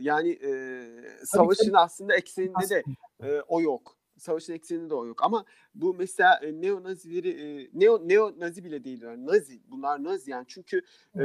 yani 0.00 0.30
e, 0.30 0.84
savaşın 1.24 1.66
tabii. 1.66 1.78
aslında 1.78 2.16
ekseninde 2.16 2.68
de 2.70 2.82
e, 3.22 3.40
o 3.40 3.60
yok. 3.60 3.96
Savaşın 4.22 4.52
ekseninde 4.52 4.90
de 4.90 4.94
o 4.94 5.06
yok. 5.06 5.24
Ama 5.24 5.44
bu 5.74 5.94
mesela 5.94 6.40
e, 6.42 6.60
neo-nazileri 6.60 7.28
e, 7.28 7.70
neo 7.74 8.08
neo 8.08 8.32
nazi 8.38 8.64
bile 8.64 8.84
değil 8.84 9.02
yani 9.02 9.26
nazi. 9.26 9.60
Bunlar 9.70 10.04
nazi 10.04 10.30
yani 10.30 10.44
çünkü 10.48 10.82
e, 11.16 11.20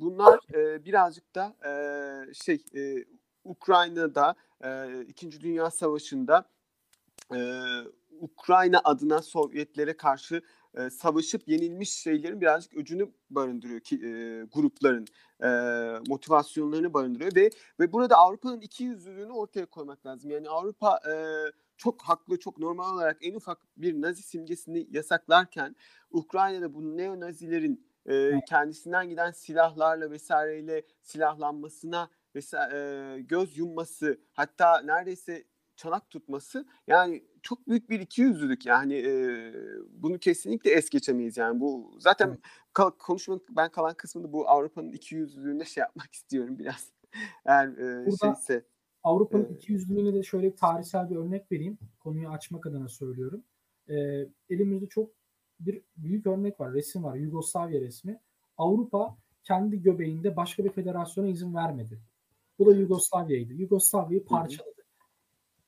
bunlar 0.00 0.38
e, 0.54 0.84
birazcık 0.84 1.34
da 1.34 1.56
e, 1.68 2.34
şey 2.34 2.64
e, 2.76 3.04
Ukrayna'da 3.44 4.34
e, 4.64 5.00
İkinci 5.08 5.40
Dünya 5.40 5.70
Savaşı'nda 5.70 6.44
e, 7.34 7.38
Ukrayna 8.20 8.80
adına 8.84 9.22
Sovyetlere 9.22 9.96
karşı 9.96 10.42
e, 10.74 10.90
savaşıp 10.90 11.48
yenilmiş 11.48 11.92
şeylerin 11.92 12.40
birazcık 12.40 12.76
öcünü 12.76 13.12
barındırıyor 13.30 13.80
ki 13.80 13.96
e, 13.96 14.44
grupların 14.54 15.06
e, 15.42 15.48
motivasyonlarını 16.08 16.94
barındırıyor 16.94 17.34
ve 17.34 17.50
ve 17.80 17.92
burada 17.92 18.16
Avrupa'nın 18.16 18.60
iki 18.60 18.84
yüzlülüğünü 18.84 19.32
ortaya 19.32 19.66
koymak 19.66 20.06
lazım. 20.06 20.30
Yani 20.30 20.48
Avrupa 20.48 21.00
e, 21.06 21.14
çok 21.82 22.02
haklı, 22.02 22.38
çok 22.38 22.58
normal 22.58 22.94
olarak 22.94 23.16
en 23.20 23.34
ufak 23.34 23.58
bir 23.76 24.02
Nazi 24.02 24.22
simgesini 24.22 24.86
yasaklarken 24.90 25.76
Ukrayna'da 26.10 26.74
bu 26.74 26.96
neo-Nazilerin 26.96 27.86
e, 28.06 28.40
kendisinden 28.48 29.08
giden 29.08 29.30
silahlarla 29.30 30.10
vesaireyle 30.10 30.82
silahlanmasına 31.02 32.10
vesaire, 32.34 32.76
e, 33.18 33.20
göz 33.20 33.58
yumması 33.58 34.20
hatta 34.32 34.80
neredeyse 34.82 35.44
çanak 35.76 36.10
tutması 36.10 36.66
yani 36.86 37.24
çok 37.42 37.68
büyük 37.68 37.90
bir 37.90 38.00
ikiyüzlülük 38.00 38.66
yani 38.66 38.94
e, 38.94 39.52
bunu 39.90 40.18
kesinlikle 40.18 40.70
es 40.70 40.90
geçemeyiz 40.90 41.36
yani. 41.36 41.60
Bu 41.60 41.94
zaten 41.98 42.28
Evet. 42.28 42.38
kal- 42.72 42.90
konuşmanın 42.98 43.42
ben 43.50 43.68
kalan 43.70 43.94
kısmında 43.94 44.32
bu 44.32 44.48
Avrupa'nın 44.48 44.92
ikiyüzlülüğüne 44.92 45.64
şey 45.64 45.80
yapmak 45.80 46.12
istiyorum 46.14 46.58
biraz. 46.58 46.92
Eğer 47.44 47.68
e, 47.68 48.06
Burada- 48.06 48.16
şeyse 48.34 48.64
Avrupa'nın 49.04 49.44
Evet. 49.44 49.56
iki 49.62 49.72
yüzlülüğüne 49.72 50.14
de 50.14 50.22
şöyle 50.22 50.54
tarihsel 50.54 51.10
bir 51.10 51.16
örnek 51.16 51.52
vereyim. 51.52 51.78
Konuyu 51.98 52.28
açmak 52.28 52.66
adına 52.66 52.88
söylüyorum. 52.88 53.42
Ee, 53.88 53.94
elimizde 54.50 54.86
çok 54.86 55.10
bir 55.60 55.82
büyük 55.96 56.26
örnek 56.26 56.60
var, 56.60 56.72
resim 56.72 57.04
var. 57.04 57.14
Yugoslavya 57.14 57.80
resmi. 57.80 58.20
Avrupa 58.58 59.16
kendi 59.44 59.82
göbeğinde 59.82 60.36
başka 60.36 60.64
bir 60.64 60.70
federasyona 60.70 61.28
izin 61.28 61.54
vermedi. 61.54 61.98
Bu 62.58 62.66
da 62.66 62.72
Yugoslavya'ydı. 62.72 63.52
Yugoslavya'yı 63.52 64.24
parçaladı. 64.24 64.82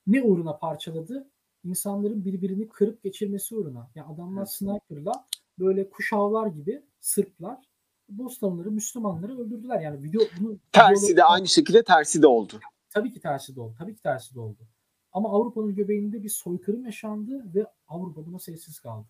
ne 0.07 0.23
uğruna 0.23 0.57
parçaladı? 0.57 1.29
İnsanların 1.65 2.25
birbirini 2.25 2.69
kırıp 2.69 3.03
geçirmesi 3.03 3.57
uğruna. 3.57 3.91
Yani 3.95 4.15
adamlar 4.15 4.41
Evet. 4.43 4.51
sniper'la 4.53 5.13
böyle 5.59 5.91
kuşavlar 5.91 6.47
gibi 6.47 6.83
Sırplar 7.01 7.59
Bostanlıları, 8.09 8.71
Müslümanları 8.71 9.39
öldürdüler. 9.41 9.81
Yani 9.81 10.03
video 10.03 10.23
bunu 10.41 10.57
Tersi 10.73 11.17
de 11.17 11.25
aynı 11.25 11.49
şekilde 11.49 11.83
tersi 11.85 12.23
de 12.23 12.27
oldu. 12.27 12.61
Tabii 12.95 13.13
ki 13.13 13.21
tersi 13.21 13.57
de 13.57 13.61
oldu. 13.61 13.75
Tabii 13.79 13.95
ki 13.95 14.03
tersi 14.03 14.35
de 14.35 14.41
oldu. 14.41 14.59
Ama 15.13 15.29
Avrupa'nın 15.29 15.75
göbeğinde 15.75 16.23
bir 16.23 16.29
soykırım 16.29 16.85
yaşandı 16.85 17.55
ve 17.55 17.67
Avrupa 17.89 18.27
buna 18.27 18.39
sessiz 18.39 18.81
kaldı. 18.81 19.07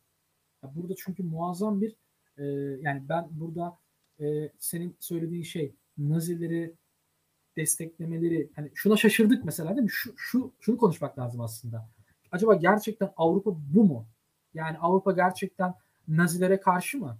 Ya 0.62 0.74
burada 0.74 0.94
çünkü 0.96 1.22
muazzam 1.22 1.80
bir 1.80 1.96
e, 2.36 2.44
yani 2.80 3.08
ben 3.08 3.28
burada 3.30 3.78
e, 4.20 4.52
senin 4.58 4.96
söylediğin 5.00 5.42
şey 5.42 5.74
Nazileri 5.98 6.74
desteklemeleri 7.56 8.50
hani 8.56 8.70
şuna 8.74 8.96
şaşırdık 8.96 9.44
mesela 9.44 9.70
değil 9.70 9.82
mi? 9.82 9.90
Şu, 9.90 10.14
şu 10.16 10.52
şunu 10.60 10.76
konuşmak 10.76 11.18
lazım 11.18 11.40
aslında. 11.40 11.88
Acaba 12.32 12.54
gerçekten 12.54 13.12
Avrupa 13.16 13.50
bu 13.74 13.84
mu? 13.84 14.06
Yani 14.54 14.78
Avrupa 14.78 15.12
gerçekten 15.12 15.74
Nazilere 16.08 16.60
karşı 16.60 16.98
mı? 16.98 17.18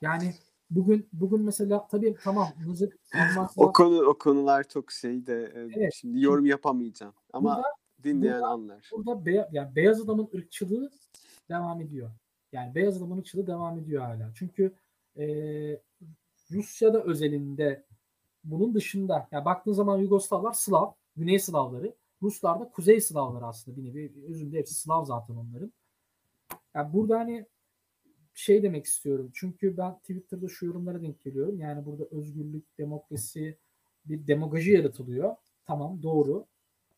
Yani 0.00 0.34
bugün 0.74 1.08
bugün 1.12 1.40
mesela 1.42 1.88
tabii 1.88 2.16
tamam 2.24 2.48
Almanya 3.14 3.48
O 3.56 3.72
konu 3.72 4.02
o 4.02 4.18
konular 4.18 4.68
çok 4.68 4.92
şey 4.92 5.26
de 5.26 5.52
Evet. 5.54 5.94
şimdi 5.94 6.20
yorum 6.22 6.46
yapamayacağım 6.46 7.14
ama 7.32 7.56
Burada- 7.56 7.68
dinleyen 8.02 8.34
burada- 8.34 8.48
anlar. 8.48 8.90
burada 8.92 9.24
beya- 9.26 9.48
yani 9.52 9.76
beyaz 9.76 10.00
adamın 10.00 10.28
ırkçılığı 10.34 10.90
devam 11.48 11.80
ediyor. 11.80 12.10
Yani 12.52 12.74
beyaz 12.74 12.96
adamın 12.96 13.18
ırkçılığı 13.18 13.46
devam 13.46 13.78
ediyor 13.78 14.02
hala. 14.02 14.30
Çünkü 14.34 14.72
e, 15.16 15.24
Rusya'da 16.52 17.02
özelinde 17.02 17.84
bunun 18.44 18.74
dışında 18.74 19.28
ya 19.32 19.44
baktığın 19.44 19.72
zaman 19.72 19.98
Yugoslavlar 19.98 20.52
Slav, 20.52 20.92
Güney 21.16 21.38
Slavları, 21.38 21.94
Ruslar 22.22 22.60
da 22.60 22.68
Kuzey 22.68 23.00
Slavları 23.00 23.46
aslında 23.46 23.76
bir 23.76 23.84
nevi. 23.84 24.12
Özünde 24.28 24.58
hepsi 24.58 24.74
Slav 24.74 25.04
zaten 25.04 25.34
onların. 25.34 25.72
Yani 26.74 26.92
burada 26.92 27.18
hani 27.18 27.46
şey 28.34 28.62
demek 28.62 28.84
istiyorum. 28.84 29.30
Çünkü 29.34 29.76
ben 29.76 29.98
Twitter'da 29.98 30.48
şu 30.48 30.66
yorumlara 30.66 31.02
denk 31.02 31.24
geliyorum. 31.24 31.60
Yani 31.60 31.86
burada 31.86 32.04
özgürlük, 32.04 32.78
demokrasi, 32.78 33.58
bir 34.04 34.26
demagoji 34.26 34.70
yaratılıyor. 34.70 35.36
Tamam 35.66 36.02
doğru. 36.02 36.46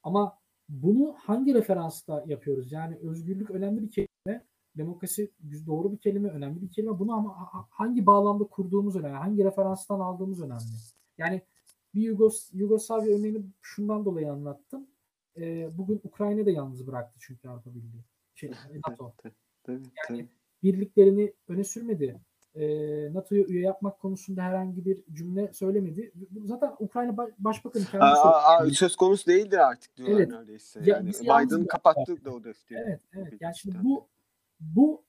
Ama 0.02 0.38
bunu 0.68 1.14
hangi 1.18 1.54
referansla 1.54 2.24
yapıyoruz? 2.26 2.72
Yani 2.72 2.96
özgürlük 2.96 3.50
önemli 3.50 3.82
bir 3.82 3.90
kelime, 3.90 4.44
demokrasi 4.76 5.30
doğru 5.66 5.92
bir 5.92 5.98
kelime, 5.98 6.28
önemli 6.28 6.62
bir 6.62 6.70
kelime. 6.70 6.98
Bunu 6.98 7.12
ama 7.12 7.52
ha- 7.52 7.66
hangi 7.70 8.06
bağlamda 8.06 8.44
kurduğumuz 8.44 8.96
önemli, 8.96 9.16
hangi 9.16 9.44
referanstan 9.44 10.00
aldığımız 10.00 10.42
önemli. 10.42 10.62
Yani 11.18 11.42
bir 11.94 12.02
Yugos 12.02 12.50
Yugoslavya 12.52 13.16
örneğini 13.16 13.42
şundan 13.62 14.04
dolayı 14.04 14.32
anlattım. 14.32 14.86
Ee, 15.36 15.78
bugün 15.78 16.00
Ukrayna 16.04 16.46
da 16.46 16.50
yalnız 16.50 16.86
bıraktı 16.86 17.18
çünkü 17.20 17.48
Avrupa 17.48 17.74
Birliği. 17.74 18.04
Şey, 18.34 18.50
NATO 18.86 19.12
Tabii, 19.22 19.34
tabii, 19.64 19.82
tabii. 20.08 20.28
Birliklerini 20.62 21.32
öne 21.48 21.64
sürmedi. 21.64 22.20
Ee, 22.54 23.14
NATO'ya 23.14 23.44
üye 23.44 23.60
yapmak 23.60 24.00
konusunda 24.00 24.42
herhangi 24.42 24.84
bir 24.84 25.04
cümle 25.12 25.52
söylemedi. 25.52 26.12
Zaten 26.44 26.72
Ukrayna 26.78 27.12
Ba- 27.12 27.32
Başbakanı 27.38 27.84
kendisi 27.84 28.20
aa, 28.20 28.58
aa, 28.58 28.70
söz 28.70 28.96
konusu 28.96 29.26
değildir 29.26 29.58
artık 29.58 29.96
diyorlar 29.96 30.16
Evet. 30.16 30.30
neredeyse. 30.30 30.80
Ya, 30.80 30.86
Yani 30.86 31.12
yalnız 31.22 31.50
Biden 31.50 31.66
kapattı 31.66 32.24
da 32.24 32.30
o 32.34 32.44
defteri. 32.44 32.78
Evet, 32.78 33.00
evet. 33.12 33.32
Yani 33.40 33.56
şimdi 33.56 33.76
bu 33.82 34.06
bu 34.60 35.02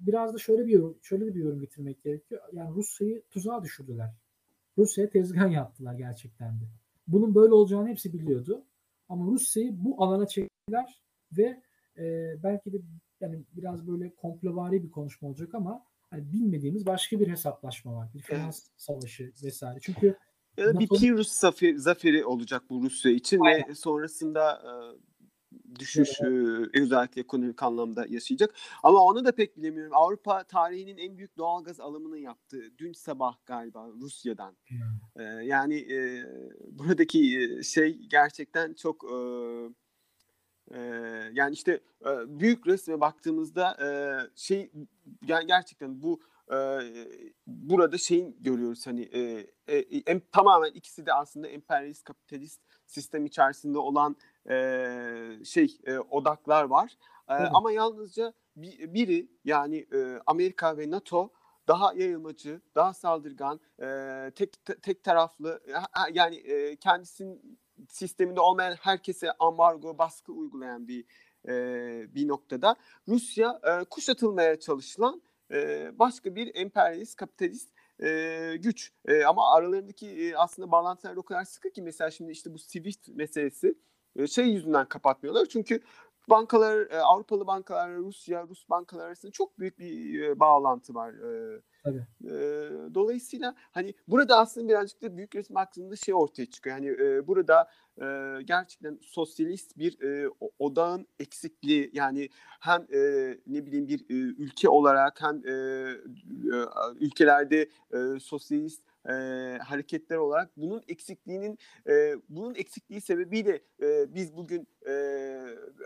biraz 0.00 0.34
da 0.34 0.38
şöyle 0.38 0.66
bir 0.66 0.72
yorum, 0.72 0.98
şöyle 1.02 1.34
bir 1.34 1.40
yorum 1.40 1.60
getirmek 1.60 2.02
gerekiyor. 2.02 2.40
Yani 2.52 2.74
Rusya'yı 2.74 3.22
tuzağa 3.30 3.62
düşürdüler. 3.62 4.10
Rusya'ya 4.78 5.10
tezgah 5.10 5.52
yaptılar 5.52 5.94
gerçekten 5.94 6.50
de. 6.60 6.64
Bunun 7.06 7.34
böyle 7.34 7.54
olacağını 7.54 7.88
hepsi 7.88 8.12
biliyordu. 8.12 8.64
Ama 9.08 9.32
Rusya'yı 9.32 9.84
bu 9.84 10.04
alana 10.04 10.26
çektiler 10.26 11.02
ve 11.32 11.62
e, 11.98 12.34
belki 12.42 12.72
de 12.72 12.76
yani 13.22 13.44
biraz 13.56 13.88
böyle 13.88 14.14
komplovari 14.14 14.84
bir 14.84 14.90
konuşma 14.90 15.28
olacak 15.28 15.54
ama 15.54 15.84
hani 16.10 16.32
bilmediğimiz 16.32 16.86
başka 16.86 17.20
bir 17.20 17.28
hesaplaşma 17.28 17.94
var. 17.94 18.08
Bir 18.14 18.20
finans 18.20 18.66
savaşı 18.76 19.32
vesaire. 19.44 19.78
Çünkü 19.82 20.16
Ya 20.56 20.66
da 20.66 20.80
bir 20.80 20.86
NATO'nun- 20.86 21.00
Pirus 21.00 21.28
zafer, 21.28 21.74
zaferi 21.74 22.24
olacak 22.24 22.62
bu 22.70 22.82
Rusya 22.82 23.12
için 23.12 23.40
ve 23.44 23.74
sonrasında 23.74 24.52
e, 24.52 24.72
düşüş 25.78 26.20
e, 26.20 26.26
özellikle 26.80 27.20
ekonomik 27.20 27.62
anlamda 27.62 28.06
yaşayacak. 28.08 28.54
Ama 28.82 28.98
onu 28.98 29.24
da 29.24 29.32
pek 29.32 29.56
bilemiyorum. 29.56 29.92
Avrupa 29.94 30.44
tarihinin 30.44 30.98
en 30.98 31.16
büyük 31.18 31.36
doğalgaz 31.38 31.80
alımını 31.80 32.18
yaptı. 32.18 32.62
Dün 32.78 32.92
sabah 32.92 33.36
galiba 33.46 33.88
Rusya'dan. 34.00 34.56
E, 35.16 35.22
yani 35.22 35.86
buradaki 36.70 37.50
şey 37.64 37.98
gerçekten 37.98 38.74
çok 38.74 39.04
e, 40.72 40.78
e, 40.78 41.30
yani 41.32 41.52
işte 41.52 41.80
e, 42.06 42.40
büyük 42.40 42.66
resme 42.66 43.00
baktığımızda 43.00 43.76
e, 43.80 43.88
şey 44.36 44.70
yani 45.26 45.46
gerçekten 45.46 46.02
bu 46.02 46.20
e, 46.52 46.56
burada 47.46 47.98
şeyin 47.98 48.36
görüyoruz 48.40 48.86
hani 48.86 49.02
e, 49.02 49.46
e, 49.66 49.78
em, 50.06 50.20
tamamen 50.32 50.72
ikisi 50.72 51.06
de 51.06 51.12
aslında 51.12 51.48
emperyalist 51.48 52.04
kapitalist 52.04 52.60
sistem 52.86 53.26
içerisinde 53.26 53.78
olan 53.78 54.16
e, 54.50 54.56
şey 55.44 55.78
e, 55.84 55.98
odaklar 55.98 56.64
var. 56.64 56.96
E, 57.28 57.34
Evet. 57.34 57.50
ama 57.54 57.72
yalnızca 57.72 58.32
bir, 58.56 58.94
biri 58.94 59.28
yani 59.44 59.86
e, 59.94 60.20
Amerika 60.26 60.78
ve 60.78 60.90
NATO 60.90 61.30
daha 61.68 61.94
yayılmacı, 61.94 62.60
daha 62.74 62.94
saldırgan, 62.94 63.60
e, 63.82 63.86
tek 64.34 64.64
te- 64.64 64.80
tek 64.80 65.04
taraflı 65.04 65.60
yani 66.12 66.36
e, 66.36 66.76
kendisinin 66.76 67.58
sisteminde 67.88 68.40
olmayan 68.40 68.76
herkese 68.80 69.32
ambargo, 69.32 69.98
baskı 69.98 70.32
uygulayan 70.32 70.88
bir 70.88 71.04
e, 71.48 72.14
bir 72.14 72.28
noktada 72.28 72.76
Rusya 73.08 73.60
e, 73.64 73.84
kuşatılmaya 73.84 74.60
çalışılan 74.60 75.22
e, 75.50 75.90
başka 75.98 76.34
bir 76.34 76.54
emperyalist 76.54 77.16
kapitalist 77.16 77.70
e, 78.02 78.56
güç. 78.58 78.92
E, 79.08 79.24
ama 79.24 79.54
aralarındaki 79.54 80.08
e, 80.08 80.34
aslında 80.36 80.70
bağlantılar 80.70 81.16
o 81.16 81.22
kadar 81.22 81.44
sıkı 81.44 81.70
ki 81.70 81.82
mesela 81.82 82.10
şimdi 82.10 82.32
işte 82.32 82.54
bu 82.54 82.58
Swift 82.58 83.08
meselesi 83.08 83.74
şey 84.30 84.46
yüzünden 84.46 84.88
kapatmıyorlar. 84.88 85.46
Çünkü 85.46 85.80
bankalar, 86.30 86.90
e, 86.90 86.98
Avrupalı 86.98 87.46
bankalar, 87.46 87.96
Rusya, 87.96 88.46
Rus 88.48 88.68
bankalar 88.70 89.06
arasında 89.06 89.32
çok 89.32 89.58
büyük 89.58 89.78
bir 89.78 90.22
e, 90.22 90.40
bağlantı 90.40 90.94
var. 90.94 91.12
E, 91.12 91.60
Tabii. 91.84 92.06
dolayısıyla 92.94 93.54
hani 93.72 93.94
burada 94.08 94.38
aslında 94.38 94.68
birazcık 94.68 95.02
da 95.02 95.16
büyük 95.16 95.36
resim 95.36 95.56
hakkında 95.56 95.96
şey 95.96 96.14
ortaya 96.14 96.46
çıkıyor. 96.46 96.76
Yani 96.76 97.26
burada 97.26 97.70
gerçekten 98.44 98.98
sosyalist 99.02 99.78
bir 99.78 99.98
odağın 100.58 101.06
eksikliği 101.20 101.90
yani 101.92 102.28
hem 102.60 102.86
ne 103.46 103.66
bileyim 103.66 103.88
bir 103.88 104.04
ülke 104.38 104.68
olarak 104.68 105.22
hem 105.22 105.42
ülkelerde 107.00 107.68
sosyalist 108.20 108.82
e, 109.08 109.12
hareketler 109.58 110.16
olarak 110.16 110.56
bunun 110.56 110.82
eksikliğinin 110.88 111.58
e, 111.88 112.14
bunun 112.28 112.54
eksikliği 112.54 113.00
sebebiyle 113.00 113.62
e, 113.82 114.14
biz 114.14 114.36
bugün 114.36 114.68
e, 114.86 114.92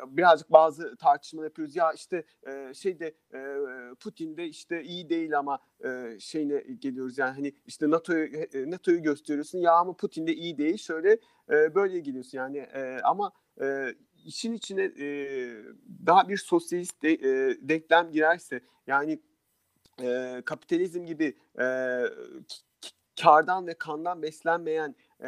birazcık 0.07 0.53
bazı 0.53 0.97
tartışma 0.97 1.45
yapıyoruz. 1.45 1.77
Ya 1.77 1.93
işte 1.93 2.25
e, 2.47 2.75
şeyde 2.75 3.15
e, 3.35 3.41
Putin 4.01 4.37
de 4.37 4.47
işte 4.47 4.83
iyi 4.83 5.09
değil 5.09 5.39
ama 5.39 5.59
e, 5.85 6.17
şeyine 6.21 6.59
geliyoruz. 6.59 7.19
Yani 7.19 7.35
hani 7.35 7.53
işte 7.67 7.91
NATO'yu 7.91 8.31
NATO'yu 8.71 9.03
gösteriyorsun. 9.03 9.59
Ya 9.59 9.73
ama 9.73 9.97
Putin 9.97 10.27
de 10.27 10.35
iyi 10.35 10.59
değil. 10.59 10.77
Şöyle 10.77 11.19
e, 11.51 11.75
böyle 11.75 12.01
geliyorsun 12.01 12.39
yani 12.39 12.59
e, 12.59 13.01
ama 13.05 13.33
e, 13.61 13.95
işin 14.25 14.53
içine 14.53 14.83
e, 14.83 15.09
daha 16.07 16.29
bir 16.29 16.37
sosyalist 16.37 17.03
de, 17.03 17.13
e, 17.13 17.57
denklem 17.69 18.11
girerse 18.11 18.61
yani 18.87 19.19
e, 20.03 20.43
kapitalizm 20.45 21.05
gibi 21.05 21.37
e, 21.59 21.65
kardan 23.23 23.67
ve 23.67 23.75
kandan 23.75 24.23
beslenmeyen 24.23 24.95
e, 25.21 25.27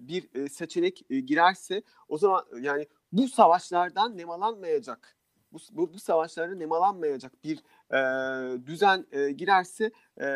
bir 0.00 0.34
e, 0.34 0.48
seçenek 0.48 1.06
e, 1.10 1.20
girerse 1.20 1.82
o 2.08 2.18
zaman 2.18 2.44
yani 2.60 2.86
bu 3.12 3.28
savaşlardan 3.28 4.16
nemalanmayacak. 4.16 5.16
Bu, 5.52 5.58
bu, 5.72 5.94
bu 5.94 5.98
savaşlarda 5.98 6.54
nemalanmayacak 6.54 7.44
bir 7.44 7.62
e, 7.94 8.66
düzen 8.66 9.06
e, 9.12 9.30
girerse 9.30 9.90
e, 10.20 10.26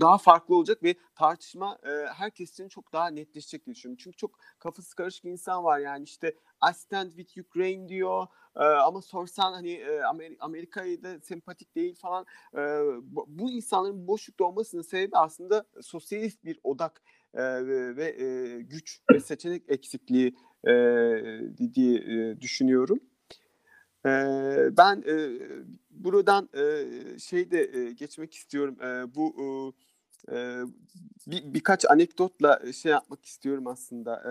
daha 0.00 0.18
farklı 0.18 0.56
olacak 0.56 0.82
ve 0.82 0.94
tartışma 1.14 1.78
e, 1.84 2.06
herkes 2.06 2.52
için 2.52 2.68
çok 2.68 2.92
daha 2.92 3.08
netleşecek 3.08 3.66
diye 3.66 3.74
düşünüyorum. 3.74 3.98
Çünkü 4.02 4.16
çok 4.16 4.38
kafası 4.58 4.96
karışık 4.96 5.24
insan 5.24 5.64
var 5.64 5.78
yani 5.78 6.04
işte 6.04 6.34
I 6.70 6.74
stand 6.74 7.12
with 7.12 7.38
Ukraine 7.38 7.88
diyor 7.88 8.26
e, 8.56 8.60
ama 8.64 9.02
sorsan 9.02 9.52
hani 9.52 9.72
e, 9.72 10.00
Amer- 10.00 10.36
Amerika'ya 10.40 11.02
da 11.02 11.20
sempatik 11.20 11.74
değil 11.74 11.94
falan 11.94 12.26
e, 12.54 12.60
bu, 13.28 13.50
insanların 13.50 14.06
boşlukta 14.06 14.44
olmasının 14.44 14.82
sebebi 14.82 15.16
aslında 15.16 15.64
sosyalist 15.82 16.44
bir 16.44 16.60
odak 16.64 17.02
e, 17.34 17.42
ve, 17.42 17.96
ve 17.96 18.22
e, 18.24 18.60
güç 18.62 19.00
ve 19.12 19.20
seçenek 19.20 19.62
eksikliği 19.68 20.36
e, 20.64 20.72
diye 21.74 21.96
e, 21.98 22.40
düşünüyorum. 22.40 23.00
E, 24.06 24.76
ben 24.76 25.02
e, 25.06 25.38
buradan 25.90 26.48
e, 26.54 26.84
şey 27.18 27.50
de 27.50 27.78
e, 27.78 27.92
geçmek 27.92 28.34
istiyorum. 28.34 28.76
E, 28.82 29.14
bu 29.14 29.74
Ee, 30.32 30.62
bir, 31.26 31.54
birkaç 31.54 31.90
anekdotla 31.90 32.72
şey 32.72 32.92
yapmak 32.92 33.24
istiyorum 33.24 33.66
aslında. 33.66 34.22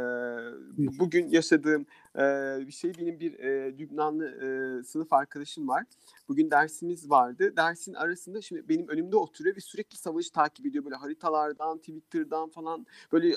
Buyur. 0.77 0.99
bugün 0.99 1.27
yaşadığım 1.27 1.85
e, 2.15 2.21
bir 2.67 2.71
şey 2.71 2.91
benim 2.97 3.19
bir 3.19 3.39
e, 3.39 3.77
Lübnanlı 3.77 4.27
e, 4.27 4.83
sınıf 4.83 5.13
arkadaşım 5.13 5.67
var. 5.67 5.83
Bugün 6.27 6.51
dersimiz 6.51 7.09
vardı. 7.09 7.53
Dersin 7.57 7.93
arasında 7.93 8.41
şimdi 8.41 8.69
benim 8.69 8.87
önümde 8.87 9.17
oturuyor 9.17 9.55
ve 9.55 9.59
sürekli 9.59 9.97
savaşı 9.97 10.31
takip 10.31 10.65
ediyor 10.65 10.85
böyle 10.85 10.95
haritalardan, 10.95 11.77
Twitter'dan 11.77 12.49
falan 12.49 12.85
böyle 13.11 13.35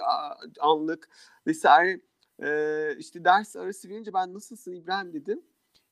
anlık 0.61 1.09
vesaire. 1.47 2.01
Ee, 2.43 2.97
işte 2.99 3.25
ders 3.25 3.57
arası 3.57 3.89
verince 3.89 4.13
ben 4.13 4.35
nasılsın 4.35 4.73
İbrahim 4.73 5.13
dedim. 5.13 5.43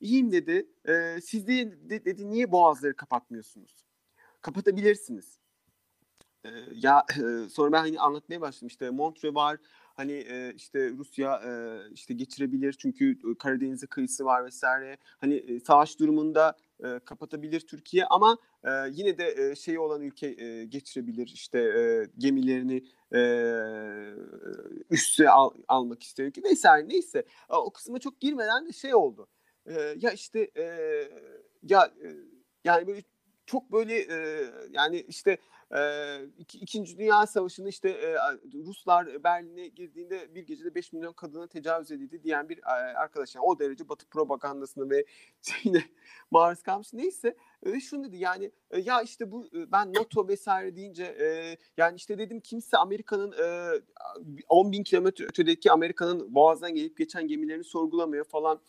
İyiyim 0.00 0.32
dedi. 0.32 0.66
Ee, 0.88 1.20
siz 1.22 1.46
de, 1.46 1.90
de- 1.90 2.04
dedi 2.04 2.30
niye 2.30 2.52
boğazları 2.52 2.96
kapatmıyorsunuz? 2.96 3.84
Kapatabilirsiniz. 4.42 5.38
Ee, 6.44 6.48
ya 6.74 7.04
e, 7.16 7.48
sonra 7.48 7.72
ben 7.72 7.78
hani 7.78 8.00
anlatmaya 8.00 8.40
başladım. 8.40 8.68
İşte 8.68 8.90
Montre 8.90 9.34
var. 9.34 9.58
Hani 9.94 10.12
e, 10.12 10.52
işte 10.56 10.90
Rusya 10.90 11.42
e, 11.44 11.80
işte 11.92 12.14
geçirebilir. 12.14 12.72
Çünkü 12.72 13.18
Karadeniz'e 13.38 13.86
kıyısı 13.86 14.24
var 14.24 14.44
vesaire. 14.44 14.98
Hani 15.18 15.34
e, 15.34 15.60
savaş 15.60 15.98
durumunda 15.98 16.56
e, 16.84 16.98
kapatabilir 17.04 17.60
Türkiye. 17.60 18.06
Ama 18.06 18.38
e, 18.64 18.70
yine 18.90 19.18
de 19.18 19.50
e, 19.50 19.54
şey 19.54 19.78
olan 19.78 20.02
ülke 20.02 20.26
e, 20.44 20.64
geçirebilir. 20.64 21.26
İşte 21.34 21.58
e, 21.58 22.10
gemilerini 22.18 22.84
e, 23.14 23.20
üste 24.90 25.30
al, 25.30 25.50
almak 25.68 26.02
istiyor 26.02 26.30
ki 26.30 26.42
vesaire. 26.44 26.88
Neyse 26.88 27.18
E, 27.50 27.54
o 27.54 27.70
kısma 27.72 27.98
çok 27.98 28.20
girmeden 28.20 28.66
de 28.68 28.72
şey 28.72 28.94
oldu 28.94 29.28
E, 29.66 29.94
ya 29.98 30.10
işte 30.10 30.50
e, 30.56 30.64
ya 31.62 31.92
e, 32.04 32.08
yani 32.64 32.86
böyle 32.86 33.02
çok 33.46 33.72
böyle 33.72 33.94
e, 33.98 34.50
yani 34.72 35.00
işte 35.00 35.38
ee, 35.74 36.20
İki- 36.38 36.58
İkinci 36.58 36.98
Dünya 36.98 37.26
Savaşı'nda 37.26 37.68
işte 37.68 37.88
e, 37.88 38.14
Ruslar 38.54 39.24
Berlin'e 39.24 39.68
girdiğinde 39.68 40.34
bir 40.34 40.46
gecede 40.46 40.74
5 40.74 40.92
milyon 40.92 41.12
kadına 41.12 41.46
tecavüz 41.46 41.90
edildi 41.90 42.22
diyen 42.22 42.48
bir 42.48 42.58
e, 42.58 42.70
arkadaş. 42.98 43.34
Yani 43.34 43.44
o 43.44 43.58
derece 43.58 43.88
Batı 43.88 44.06
propagandasına 44.06 44.90
ve 44.90 45.04
şeyine 45.42 45.82
maruz 46.30 46.62
kalmış. 46.62 46.92
Neyse 46.92 47.36
e, 47.62 47.80
şunu 47.80 48.04
dedi 48.04 48.16
yani 48.16 48.50
e, 48.70 48.80
ya 48.80 49.02
işte 49.02 49.32
bu 49.32 49.46
e, 49.46 49.72
ben 49.72 49.92
NATO 49.94 50.28
vesaire 50.28 50.76
deyince 50.76 51.04
e, 51.04 51.56
yani 51.76 51.96
işte 51.96 52.18
dedim 52.18 52.40
kimse 52.40 52.76
Amerika'nın 52.76 53.32
e, 53.32 53.70
10 54.48 54.72
bin 54.72 54.82
kilometre 54.82 55.24
ötedeki 55.24 55.72
Amerika'nın 55.72 56.34
boğazdan 56.34 56.74
gelip 56.74 56.98
geçen 56.98 57.28
gemilerini 57.28 57.64
sorgulamıyor 57.64 58.24
falan. 58.24 58.60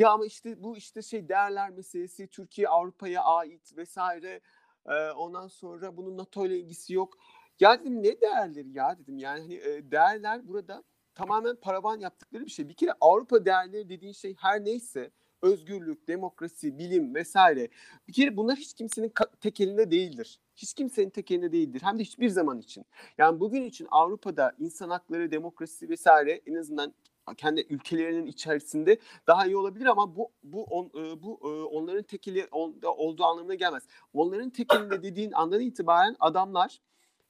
Ya 0.00 0.10
ama 0.10 0.26
işte 0.26 0.62
bu 0.62 0.76
işte 0.76 1.02
şey 1.02 1.28
değerler 1.28 1.70
meselesi 1.70 2.26
Türkiye 2.26 2.68
Avrupa'ya 2.68 3.22
ait 3.22 3.76
vesaire. 3.76 4.40
Ee, 4.86 5.10
ondan 5.10 5.46
sonra 5.46 5.96
bunun 5.96 6.18
NATO 6.18 6.46
ile 6.46 6.58
ilgisi 6.58 6.94
yok. 6.94 7.18
Ya 7.60 7.80
dedim 7.80 8.02
ne 8.02 8.20
değerleri 8.20 8.72
ya 8.72 8.98
dedim. 8.98 9.18
Yani 9.18 9.40
hani 9.40 9.54
e, 9.54 9.90
değerler 9.90 10.48
burada 10.48 10.84
tamamen 11.14 11.56
paravan 11.56 12.00
yaptıkları 12.00 12.46
bir 12.46 12.50
şey. 12.50 12.68
Bir 12.68 12.74
kere 12.74 12.90
Avrupa 13.00 13.44
değerleri 13.44 13.88
dediğin 13.88 14.12
şey 14.12 14.34
her 14.38 14.64
neyse 14.64 15.10
özgürlük, 15.42 16.08
demokrasi, 16.08 16.78
bilim 16.78 17.14
vesaire. 17.14 17.68
Bir 18.08 18.12
kere 18.12 18.36
bunlar 18.36 18.56
hiç 18.56 18.74
kimsenin 18.74 19.08
ka- 19.08 19.36
tek 19.40 19.60
elinde 19.60 19.90
değildir. 19.90 20.40
Hiç 20.56 20.74
kimsenin 20.74 21.10
tek 21.10 21.30
elinde 21.30 21.52
değildir. 21.52 21.80
Hem 21.84 21.98
de 21.98 22.02
hiçbir 22.02 22.28
zaman 22.28 22.58
için. 22.58 22.84
Yani 23.18 23.40
bugün 23.40 23.62
için 23.62 23.86
Avrupa'da 23.90 24.52
insan 24.58 24.90
hakları, 24.90 25.30
demokrasi 25.30 25.88
vesaire 25.88 26.40
en 26.46 26.54
azından 26.54 26.94
kendi 27.36 27.66
ülkelerinin 27.70 28.26
içerisinde 28.26 28.98
daha 29.26 29.46
iyi 29.46 29.56
olabilir 29.56 29.86
ama 29.86 30.16
bu 30.16 30.32
bu 30.42 30.64
on, 30.64 30.86
e, 30.86 31.22
bu 31.22 31.40
e, 31.42 31.46
onların 31.62 32.02
tekili 32.02 32.46
on- 32.52 32.80
olduğu 32.82 33.24
anlamına 33.24 33.54
gelmez. 33.54 33.86
Onların 34.12 34.50
tekilinde 34.50 35.02
dediğin 35.02 35.32
andan 35.32 35.60
itibaren 35.60 36.16
adamlar 36.20 36.80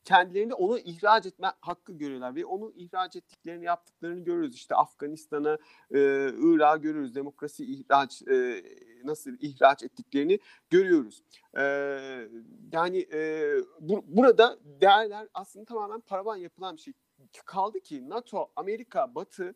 kendilerini 0.05 0.55
onu 0.55 0.79
ihraç 0.79 1.27
etme 1.27 1.53
hakkı 1.61 1.93
görüyorlar 1.93 2.35
ve 2.35 2.45
onu 2.45 2.73
ihraç 2.77 3.17
ettiklerini 3.17 3.65
yaptıklarını 3.65 4.21
görüyoruz. 4.25 4.55
İşte 4.55 4.75
Afganistan'a, 4.75 5.59
e, 5.95 5.99
Irak'a 6.43 6.77
görüyoruz. 6.77 7.15
Demokrasi 7.15 7.65
ihraç 7.65 8.23
e, 8.23 8.63
nasıl 9.05 9.31
ihraç 9.41 9.83
ettiklerini 9.83 10.39
görüyoruz. 10.71 11.23
E, 11.59 11.63
yani 12.73 13.07
e, 13.13 13.53
bu, 13.81 14.05
burada 14.07 14.59
değerler 14.81 15.29
aslında 15.35 15.65
tamamen 15.65 16.01
paravan 16.01 16.37
yapılan 16.37 16.77
bir 16.77 16.81
şey. 16.81 16.95
Kaldı 17.45 17.81
ki 17.81 18.09
NATO, 18.09 18.51
Amerika, 18.57 19.15
Batı 19.15 19.55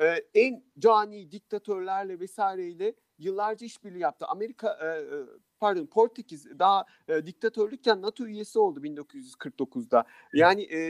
e, 0.00 0.06
en 0.34 0.64
cani 0.78 1.30
diktatörlerle 1.30 2.20
vesaireyle 2.20 2.94
yıllarca 3.18 3.66
işbirliği 3.66 4.00
yaptı. 4.00 4.26
Amerika 4.26 4.78
e, 4.82 4.86
e, 4.86 5.24
pardon 5.60 5.86
Portekiz 5.86 6.58
daha 6.58 6.84
e, 7.08 7.26
diktatörlükken 7.26 8.02
NATO 8.02 8.26
üyesi 8.26 8.58
oldu 8.58 8.80
1949'da. 8.80 10.04
Yani 10.32 10.62
e, 10.62 10.80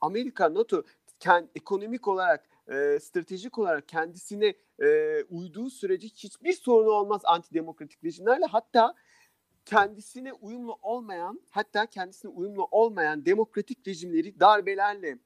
Amerika 0.00 0.54
NATO 0.54 0.82
kend, 1.20 1.48
ekonomik 1.54 2.08
olarak 2.08 2.48
e, 2.68 2.98
stratejik 3.00 3.58
olarak 3.58 3.88
kendisine 3.88 4.54
e, 4.82 5.22
uyduğu 5.24 5.70
sürece 5.70 6.08
hiçbir 6.08 6.52
sorunu 6.52 6.90
olmaz 6.90 7.22
antidemokratik 7.24 8.04
rejimlerle. 8.04 8.46
Hatta 8.46 8.94
kendisine 9.64 10.32
uyumlu 10.32 10.78
olmayan 10.82 11.40
hatta 11.50 11.86
kendisine 11.86 12.30
uyumlu 12.30 12.68
olmayan 12.70 13.26
demokratik 13.26 13.88
rejimleri 13.88 14.40
darbelerle 14.40 15.18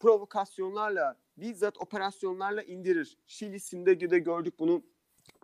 provokasyonlarla 0.00 1.16
bizzat 1.36 1.80
operasyonlarla 1.80 2.62
indirir. 2.62 3.18
Şili'sinde 3.26 4.10
de 4.10 4.18
gördük 4.18 4.58
bunu. 4.58 4.82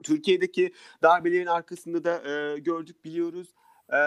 Türkiye'deki 0.03 0.73
darbelerin 1.03 1.47
arkasında 1.47 2.05
da 2.05 2.31
e, 2.31 2.59
gördük 2.59 3.05
biliyoruz. 3.05 3.55
E, 3.93 4.01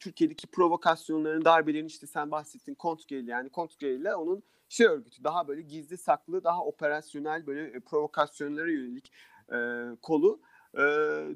Türkiye'deki 0.00 0.46
provokasyonların 0.46 1.44
darbelerin 1.44 1.86
işte 1.86 2.06
sen 2.06 2.30
bahsettin 2.30 2.74
Kontrgel 2.74 3.28
yani 3.28 3.48
Kontrgel 3.48 3.88
ile 3.88 4.14
onun 4.14 4.42
şey 4.68 4.86
örgütü 4.86 5.24
daha 5.24 5.48
böyle 5.48 5.62
gizli 5.62 5.96
saklı 5.96 6.44
daha 6.44 6.64
operasyonel 6.64 7.46
böyle 7.46 7.66
e, 7.66 7.80
provokasyonlara 7.80 8.70
yönelik 8.70 9.12
e, 9.52 9.56
kolu. 10.02 10.40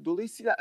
Dolayısıyla 0.05 0.57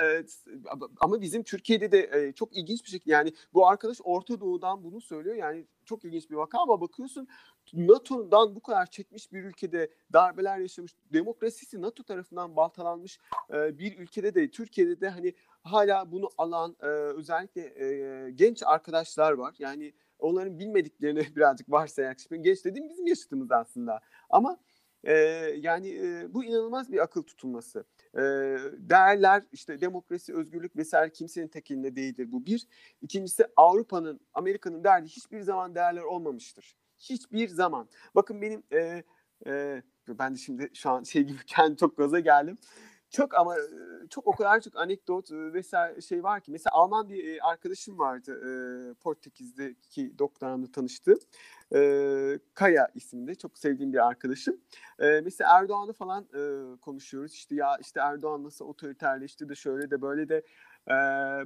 ama 1.01 1.21
bizim 1.21 1.43
Türkiye'de 1.43 1.93
de 1.93 2.33
çok 2.33 2.57
ilginç 2.57 2.85
bir 2.85 2.91
şekilde 2.91 3.13
yani 3.15 3.33
bu 3.55 3.69
arkadaş 3.69 3.99
Orta 4.05 4.41
Doğu'dan 4.41 4.85
bunu 4.85 5.01
söylüyor 5.01 5.37
yani 5.37 5.67
çok 5.85 6.05
ilginç 6.05 6.31
bir 6.31 6.37
vaka 6.37 6.59
ama 6.59 6.81
bakıyorsun 6.81 7.29
NATO'dan 7.73 8.57
bu 8.57 8.61
kadar 8.61 8.87
çekmiş 8.87 9.33
bir 9.33 9.45
ülkede 9.45 9.91
darbeler 10.13 10.59
yaşamış, 10.59 10.95
demokrasisi 11.13 11.83
NATO 11.83 12.03
tarafından 12.03 12.57
baltalanmış 12.57 13.19
bir 13.51 13.99
ülkede 13.99 14.35
de 14.35 14.51
Türkiye'de 14.51 15.01
de 15.01 15.09
hani 15.09 15.35
hala 15.63 16.13
bunu 16.13 16.31
alan 16.39 16.77
özellikle 17.17 18.31
genç 18.31 18.63
arkadaşlar 18.63 19.33
var. 19.33 19.55
Yani 19.59 19.93
onların 20.19 20.59
bilmediklerini 20.59 21.21
birazcık 21.37 21.71
varsayarak 21.71 22.21
şimdi 22.21 22.43
genç 22.43 22.65
dediğim 22.65 22.89
bizim 22.89 23.07
yaşıtımız 23.07 23.53
aslında. 23.53 24.01
Ama 24.31 24.59
e, 25.05 25.15
yani 25.59 25.89
e, 25.89 26.35
bu 26.35 26.45
inanılmaz 26.45 26.93
bir 26.93 27.03
akıl 27.03 27.23
tutulması. 27.23 27.85
E, 28.15 28.21
değerler 28.79 29.43
işte 29.53 29.81
demokrasi, 29.81 30.35
özgürlük 30.35 30.77
vesaire 30.77 31.13
kimsenin 31.13 31.49
tek 31.49 31.71
elinde 31.71 31.97
değildir 31.97 32.33
bu 32.33 32.47
bir. 32.47 32.67
İkincisi 33.03 33.47
Avrupa'nın, 33.57 34.21
Amerika'nın 34.35 34.85
derdi 34.85 35.09
hiçbir 35.09 35.41
zaman 35.41 35.75
değerler 35.75 36.03
olmamıştır. 36.03 36.77
Hiçbir 36.99 37.49
zaman. 37.49 37.89
Bakın 38.15 38.43
benim 38.43 38.63
e, 38.73 39.03
e, 39.47 39.83
ben 40.09 40.35
de 40.35 40.39
şimdi 40.39 40.71
şu 40.75 40.91
an 40.91 41.03
şey 41.03 41.23
gibi 41.23 41.39
kendi 41.47 41.77
çok 41.77 41.97
gaza 41.97 42.21
geldim. 42.21 42.59
Çok 43.13 43.35
ama 43.35 43.57
çok 44.11 44.27
o 44.27 44.33
kadar 44.33 44.61
çok 44.61 44.77
anekdot 44.77 45.31
vesaire 45.33 46.01
şey 46.01 46.23
var 46.23 46.41
ki. 46.41 46.53
Mesela 46.53 46.75
Alman 46.75 47.09
bir 47.09 47.51
arkadaşım 47.51 47.99
vardı 47.99 48.95
Portekiz'deki 48.95 50.19
doktoramda 50.19 50.73
tanıştığım. 50.73 51.19
Kaya 52.55 52.89
isimli 52.95 53.39
çok 53.39 53.59
sevdiğim 53.59 53.93
bir 53.93 54.07
arkadaşım. 54.07 54.61
Mesela 54.99 55.59
Erdoğan'ı 55.59 55.93
falan 55.93 56.27
konuşuyoruz. 56.81 57.33
İşte 57.33 57.55
ya 57.55 57.77
işte 57.81 58.01
Erdoğan 58.01 58.45
nasıl 58.45 58.65
otoriterleşti 58.65 59.49
de 59.49 59.55
şöyle 59.55 59.91
de 59.91 60.03
böyle 60.03 60.29
de 60.29 60.43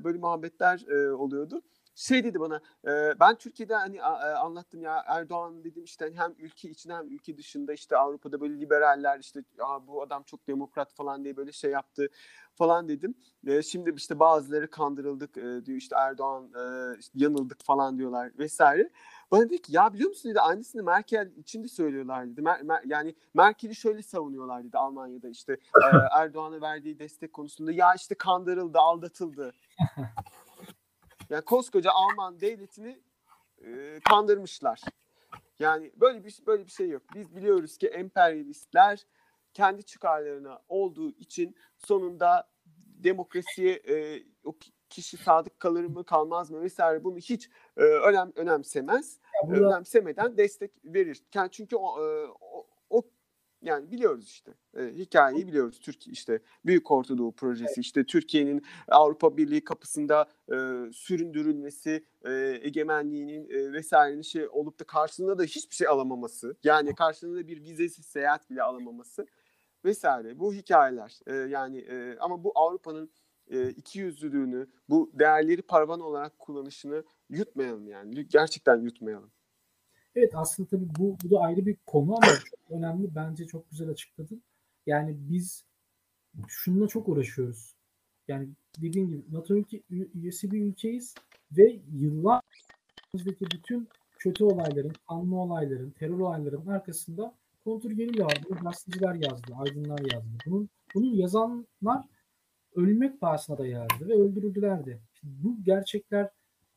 böyle 0.05 0.19
muhabbetler 0.19 0.87
oluyordu 1.13 1.63
şey 1.97 2.25
dedi 2.25 2.41
bana 2.41 2.61
e, 2.87 3.21
ben 3.21 3.35
Türkiye'de 3.35 3.75
hani 3.75 4.03
a, 4.03 4.31
e, 4.31 4.35
anlattım 4.35 4.83
ya 4.83 5.05
Erdoğan 5.07 5.65
dedim 5.65 5.85
işte 5.85 6.05
hani 6.05 6.19
hem 6.19 6.35
ülke 6.39 6.71
içinde 6.71 6.95
hem 6.95 7.11
ülke 7.11 7.37
dışında 7.37 7.73
işte 7.73 7.97
Avrupa'da 7.97 8.41
böyle 8.41 8.61
liberaller 8.61 9.19
işte 9.19 9.45
ya 9.59 9.87
bu 9.87 10.03
adam 10.03 10.23
çok 10.23 10.47
demokrat 10.49 10.95
falan 10.95 11.25
diye 11.25 11.37
böyle 11.37 11.53
şey 11.53 11.71
yaptı 11.71 12.09
falan 12.55 12.89
dedim. 12.89 13.15
E, 13.47 13.63
şimdi 13.63 13.93
işte 13.97 14.19
bazıları 14.19 14.71
kandırıldık 14.71 15.37
e, 15.37 15.67
diyor 15.67 15.79
işte 15.79 15.97
Erdoğan 15.99 16.45
e, 16.45 16.97
işte 16.99 17.13
yanıldık 17.15 17.65
falan 17.65 17.99
diyorlar 17.99 18.31
vesaire. 18.39 18.91
Bana 19.31 19.45
dedi 19.45 19.63
ki 19.63 19.77
ya 19.77 19.95
biliyor 19.95 20.09
musun 20.09 20.31
dedi 20.31 20.41
aynısını 20.41 20.83
Merkel 20.83 21.31
için 21.37 21.65
de 21.65 21.69
söylüyorlar 21.69 22.29
dedi. 22.29 22.43
Mer, 22.43 22.63
Mer, 22.63 22.83
yani 22.87 23.15
Merkel'i 23.35 23.75
şöyle 23.75 24.03
savunuyorlar 24.03 24.65
dedi 24.65 24.79
Almanya'da 24.79 25.29
işte 25.29 25.53
e, 25.53 25.97
Erdoğan'a 26.19 26.61
verdiği 26.61 26.99
destek 26.99 27.33
konusunda 27.33 27.73
ya 27.73 27.95
işte 27.95 28.15
kandırıldı 28.15 28.79
aldatıldı. 28.79 29.53
Yani 31.31 31.45
koskoca 31.45 31.91
Alman 31.91 32.41
devletini 32.41 33.01
e, 33.65 34.01
kandırmışlar. 34.09 34.81
Yani 35.59 35.93
böyle 35.97 36.25
bir 36.25 36.39
böyle 36.47 36.67
bir 36.67 36.71
şey 36.71 36.89
yok. 36.89 37.03
Biz 37.15 37.37
biliyoruz 37.37 37.79
ki 37.79 37.87
emperyalistler 37.87 39.07
kendi 39.55 39.83
çıkarlarına 39.83 40.63
olduğu 40.69 41.11
için 41.11 41.57
sonunda 41.77 42.49
demokrasiye 43.05 43.73
e, 43.75 44.23
o 44.45 44.55
kişi 44.91 45.17
sadık 45.17 45.61
kalır 45.61 45.85
mı 45.85 46.05
kalmaz 46.05 46.51
mı 46.51 46.61
vesaire 46.61 47.05
bunu 47.05 47.17
hiç 47.17 47.51
e, 47.77 47.83
önem 47.83 48.33
önemsemez. 48.37 49.21
Burada 49.47 49.69
Önemsemeden 49.69 50.37
destek 50.37 50.71
verir. 50.85 51.23
Yani 51.35 51.51
çünkü 51.51 51.77
o, 51.77 52.05
e, 52.05 52.27
yani 53.67 53.91
biliyoruz 53.91 54.25
işte 54.29 54.55
e, 54.77 54.87
hikayeyi 54.87 55.47
biliyoruz. 55.47 55.81
Türkiye 55.81 56.13
işte 56.13 56.41
Büyük 56.67 56.91
Ortadoğu 56.91 57.33
projesi 57.33 57.81
işte 57.81 58.05
Türkiye'nin 58.05 58.63
Avrupa 58.89 59.37
Birliği 59.37 59.65
kapısında 59.65 60.27
e, 60.49 60.57
süründürülmesi, 60.93 62.05
e, 62.25 62.59
egemenliğinin 62.63 63.49
e, 63.51 63.73
vesairenin 63.73 64.23
şey 64.23 64.49
olup 64.49 64.81
da 64.81 64.85
karşılığında 64.85 65.39
da 65.39 65.43
hiçbir 65.43 65.77
şey 65.77 65.89
alamaması. 65.89 66.57
Yani 66.65 66.95
karşılığında 66.95 67.49
bir 67.49 67.63
vizesiz 67.63 68.07
seyahat 68.07 68.51
bile 68.51 68.63
alamaması 68.63 69.27
vesaire. 69.85 70.39
Bu 70.39 70.55
hikayeler. 70.55 71.21
E, 71.27 71.35
yani 71.35 71.79
e, 71.79 72.17
ama 72.21 72.45
bu 72.45 72.53
Avrupa'nın 72.55 73.11
e, 73.51 73.71
iki 73.71 73.99
yüzlülüğünü, 73.99 74.67
bu 74.89 75.11
değerleri 75.15 75.63
paravan 75.63 76.01
olarak 76.01 76.39
kullanışını 76.39 77.05
yutmayalım 77.31 77.89
yani. 77.89 78.29
Gerçekten 78.29 78.81
yutmayalım. 78.81 79.31
Evet 80.17 80.33
aslında 80.35 80.69
tabii 80.69 80.89
bu, 80.99 81.17
bu 81.25 81.31
da 81.31 81.41
ayrı 81.41 81.67
bir 81.67 81.77
konu 81.87 82.15
ama 82.15 82.27
çok 82.51 82.71
önemli. 82.71 83.15
Bence 83.15 83.47
çok 83.47 83.71
güzel 83.71 83.89
açıkladın. 83.89 84.43
Yani 84.87 85.17
biz 85.19 85.65
şununla 86.49 86.89
çok 86.89 87.09
uğraşıyoruz. 87.09 87.77
Yani 88.29 88.49
dediğim 88.79 89.09
gibi 89.09 89.25
NATO 89.33 89.55
ülke, 89.55 89.83
üyesi 89.91 90.51
bir 90.51 90.63
ülkeyiz 90.63 91.15
ve 91.53 91.81
yıllar 91.93 92.43
bütün 93.15 93.89
kötü 94.19 94.45
olayların, 94.45 94.93
kanlı 95.09 95.37
olayların, 95.37 95.91
terör 95.91 96.19
olayların 96.19 96.67
arkasında 96.67 97.35
kontrgerilla 97.65 98.25
var. 98.25 98.41
Bunu 98.51 98.59
gazeteciler 98.59 99.15
yazdı, 99.15 99.55
aydınlar 99.57 100.13
yazdı. 100.13 100.29
Bunun, 100.47 100.69
bunun 100.95 101.15
yazanlar 101.15 102.05
ölmek 102.75 103.21
pahasına 103.21 103.59
da 103.59 103.67
yazdı 103.67 104.09
ve 104.09 104.15
öldürüldüler 104.15 104.87
de. 104.87 104.99
Şimdi 105.15 105.35
bu 105.45 105.65
gerçekler 105.65 106.31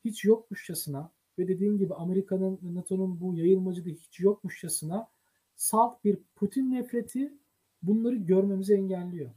hiç 0.05 0.25
yokmuşçasına 0.25 1.11
ve 1.39 1.47
dediğim 1.47 1.77
gibi 1.77 1.93
Amerika'nın 1.93 2.59
NATO'nun 2.63 3.19
bu 3.21 3.35
yayılmacılığı 3.35 3.89
hiç 3.89 4.19
yokmuşçasına 4.19 5.07
salt 5.55 6.03
bir 6.03 6.17
Putin 6.35 6.71
nefreti 6.71 7.33
bunları 7.81 8.15
görmemizi 8.15 8.73
engelliyor. 8.73 9.31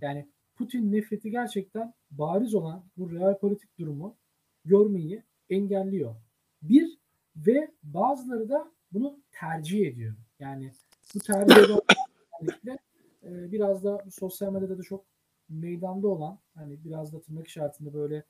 Yani 0.00 0.28
Putin 0.54 0.92
nefreti 0.92 1.30
gerçekten 1.30 1.94
bariz 2.10 2.54
olan 2.54 2.84
bu 2.96 3.12
real 3.12 3.38
politik 3.38 3.78
durumu 3.78 4.16
görmeyi 4.64 5.22
engelliyor. 5.50 6.14
Bir 6.62 6.98
ve 7.36 7.70
bazıları 7.82 8.48
da 8.48 8.72
bunu 8.92 9.20
tercih 9.32 9.86
ediyor. 9.86 10.14
Yani 10.38 10.72
bu 11.14 11.18
tercih 11.18 11.56
eden 11.56 12.78
e, 13.22 13.52
biraz 13.52 13.84
da 13.84 14.04
sosyal 14.10 14.52
medyada 14.52 14.78
da 14.78 14.82
çok 14.82 15.04
meydanda 15.48 16.08
olan 16.08 16.38
hani 16.54 16.84
biraz 16.84 17.12
da 17.12 17.20
tırnak 17.20 17.48
işaretinde 17.48 17.94
böyle 17.94 18.24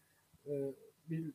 e, 0.46 0.72
bir 1.10 1.32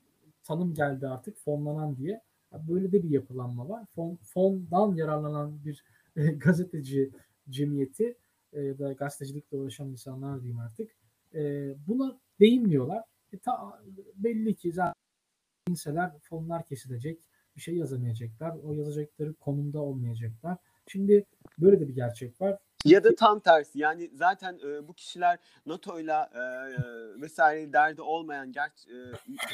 tanım 0.48 0.74
geldi 0.74 1.08
artık 1.08 1.38
fonlanan 1.38 1.98
diye. 1.98 2.22
Böyle 2.54 2.92
de 2.92 3.04
bir 3.04 3.10
yapılanma 3.10 3.70
var. 3.70 3.86
Fon, 3.96 4.16
fondan 4.16 4.96
yararlanan 4.96 5.66
bir 5.66 5.84
e, 6.16 6.26
gazeteci 6.28 7.12
cemiyeti 7.50 8.18
e, 8.54 8.80
da 8.80 8.94
gazetecilikle 8.94 9.58
uğraşan 9.58 9.90
insanlar 9.90 10.42
diyeyim 10.42 10.60
artık. 10.60 10.92
E, 11.34 11.74
buna 11.88 12.20
değinmiyorlar. 12.40 13.04
E, 13.34 13.38
ta, 13.38 13.84
belli 14.16 14.56
ki 14.56 14.72
zaten 14.72 14.94
inseler 15.70 16.12
fonlar 16.22 16.66
kesilecek. 16.66 17.20
Bir 17.56 17.62
şey 17.62 17.76
yazamayacaklar. 17.76 18.58
O 18.64 18.74
yazacakları 18.74 19.34
konumda 19.34 19.82
olmayacaklar. 19.82 20.58
Şimdi 20.88 21.26
böyle 21.60 21.80
de 21.80 21.88
bir 21.88 21.96
gerçek 21.96 22.42
var. 22.42 22.58
Ya 22.86 23.04
da 23.04 23.16
tam 23.16 23.40
tersi 23.40 23.80
yani 23.80 24.10
zaten 24.13 24.60
e, 24.68 24.88
bu 24.88 24.94
kişiler 24.94 25.40
NATO'yla 25.66 26.30
e, 26.34 26.42
vesaire 27.22 27.74
derdi 27.74 28.02
olmayan 28.02 28.52
ger 28.52 28.72
e, 28.88 28.98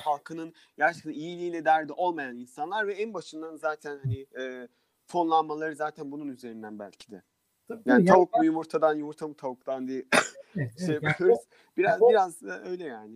halkının 0.04 0.54
gerçekten 0.78 1.12
iyiliğiyle 1.12 1.66
derdi 1.66 1.94
olmayan 1.94 2.36
insanlar 2.36 2.88
ve 2.88 2.94
en 2.94 3.14
başından 3.14 3.56
zaten 3.56 4.00
hani 4.04 4.28
e, 4.40 4.68
fonlanmaları 5.06 5.76
zaten 5.76 6.12
bunun 6.12 6.28
üzerinden 6.28 6.80
belki 6.80 7.12
de. 7.12 7.24
Tabii, 7.68 7.82
yani 7.86 8.06
tavuk 8.06 8.38
mu 8.38 8.46
yumurtadan 8.46 8.96
yumurta 8.96 9.28
mı 9.28 9.34
tavuktan 9.34 9.88
diye 9.88 10.06
şey 10.86 11.00
yapıyoruz. 11.02 11.40
Biraz 11.78 12.02
o, 12.02 12.10
biraz 12.10 12.44
öyle 12.44 12.84
yani 12.84 13.16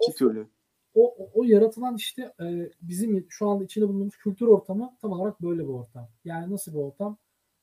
iki 0.00 0.12
o, 0.12 0.14
türlü. 0.14 0.48
O, 0.94 1.14
o, 1.18 1.30
o 1.34 1.44
yaratılan 1.44 1.96
işte 1.96 2.32
e, 2.40 2.70
bizim 2.82 3.26
şu 3.28 3.48
anda 3.48 3.64
içinde 3.64 3.88
bulunduğumuz 3.88 4.16
kültür 4.16 4.46
ortamı 4.46 4.96
tam 5.00 5.12
olarak 5.12 5.42
böyle 5.42 5.62
bir 5.62 5.72
ortam. 5.72 6.08
Yani 6.24 6.52
nasıl 6.52 6.72
bir 6.72 6.78
ortam? 6.78 7.18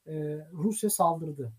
E, 0.08 0.14
Rusya 0.54 0.90
saldırdı 0.90 1.54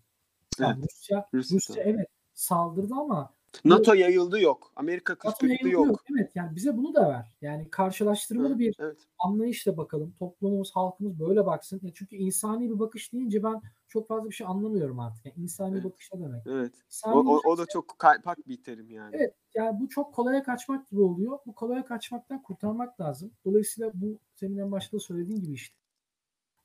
Evet. 0.65 0.77
Rusya, 0.83 1.29
Rusya, 1.33 1.55
Rusya 1.55 1.83
evet 1.83 2.07
saldırdı 2.33 2.93
ama 2.95 3.37
NATO 3.65 3.93
yayıldı 3.93 4.41
yok. 4.41 4.71
Amerika 4.75 5.15
kışkırtlı 5.15 5.69
yok. 5.69 5.87
yok. 5.87 6.03
Evet 6.11 6.31
yani 6.35 6.55
bize 6.55 6.77
bunu 6.77 6.93
da 6.93 7.09
ver. 7.09 7.33
Yani 7.41 7.69
karşılaştırmalı 7.69 8.47
evet, 8.47 8.59
bir 8.59 8.75
evet. 8.79 8.97
anlayışla 9.19 9.77
bakalım. 9.77 10.13
Toplumumuz, 10.19 10.71
halkımız 10.71 11.19
böyle 11.19 11.45
baksın. 11.45 11.79
Ya 11.83 11.91
çünkü 11.93 12.15
insani 12.15 12.69
bir 12.69 12.79
bakış 12.79 13.13
deyince 13.13 13.43
ben 13.43 13.61
çok 13.87 14.07
fazla 14.07 14.29
bir 14.29 14.35
şey 14.35 14.47
anlamıyorum 14.47 14.99
artık. 14.99 15.25
Yani 15.25 15.35
insani 15.37 15.73
evet. 15.73 15.83
bakış 15.83 16.09
ne 16.13 16.21
demek? 16.21 16.41
Evet. 16.47 16.73
İnsani 16.85 17.15
o, 17.15 17.19
o, 17.19 17.41
o 17.45 17.57
da 17.57 17.65
çok 17.65 17.99
kaypak 17.99 18.47
bir 18.47 18.63
terim 18.63 18.89
yani. 18.89 19.15
Evet. 19.15 19.33
Yani 19.55 19.79
bu 19.79 19.89
çok 19.89 20.13
kolaya 20.13 20.43
kaçmak 20.43 20.89
gibi 20.89 21.01
oluyor. 21.01 21.39
Bu 21.45 21.55
kolaya 21.55 21.85
kaçmaktan 21.85 22.41
kurtarmak 22.41 23.01
lazım. 23.01 23.31
Dolayısıyla 23.45 23.91
bu 23.93 24.19
senin 24.35 24.57
en 24.57 24.71
başta 24.71 24.99
söylediğin 24.99 25.41
gibi 25.41 25.53
işte 25.53 25.75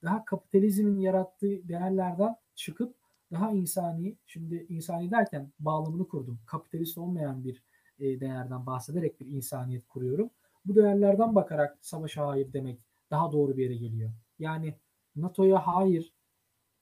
daha 0.03 0.25
kapitalizmin 0.25 1.01
yarattığı 1.01 1.69
değerlerden 1.69 2.37
çıkıp 2.55 3.02
daha 3.33 3.53
insani, 3.53 4.17
şimdi 4.27 4.67
insani 4.69 5.11
derken 5.11 5.53
bağlamını 5.59 6.09
kurdum. 6.09 6.41
Kapitalist 6.47 6.99
olmayan 6.99 7.45
bir 7.45 7.63
e, 7.99 8.21
değerden 8.21 8.67
bahsederek 8.67 9.21
bir 9.21 9.27
insaniyet 9.27 9.89
kuruyorum. 9.89 10.31
Bu 10.65 10.77
değerlerden 10.77 11.35
bakarak 11.35 11.79
savaşa 11.81 12.27
hayır 12.27 12.53
demek 12.53 12.81
daha 13.11 13.33
doğru 13.33 13.57
bir 13.57 13.63
yere 13.63 13.77
geliyor. 13.77 14.11
Yani 14.39 14.75
NATO'ya 15.17 15.67
hayır 15.67 16.13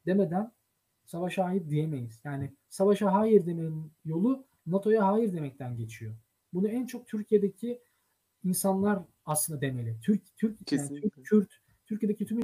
demeden 0.06 0.52
savaşa 1.04 1.44
hayır 1.44 1.70
diyemeyiz. 1.70 2.20
Yani 2.24 2.52
savaşa 2.68 3.12
hayır 3.12 3.46
demenin 3.46 3.92
yolu 4.04 4.44
NATO'ya 4.66 5.06
hayır 5.06 5.32
demekten 5.32 5.76
geçiyor. 5.76 6.14
Bunu 6.52 6.68
en 6.68 6.86
çok 6.86 7.08
Türkiye'deki 7.08 7.82
insanlar 8.44 9.02
aslında 9.24 9.60
demeli. 9.60 9.96
Türk 10.02 10.36
Türk 10.36 10.72
yani 10.72 11.00
Türk 11.00 11.24
Kürt 11.24 11.50
Türkiye'deki 11.86 12.26
tüm 12.26 12.40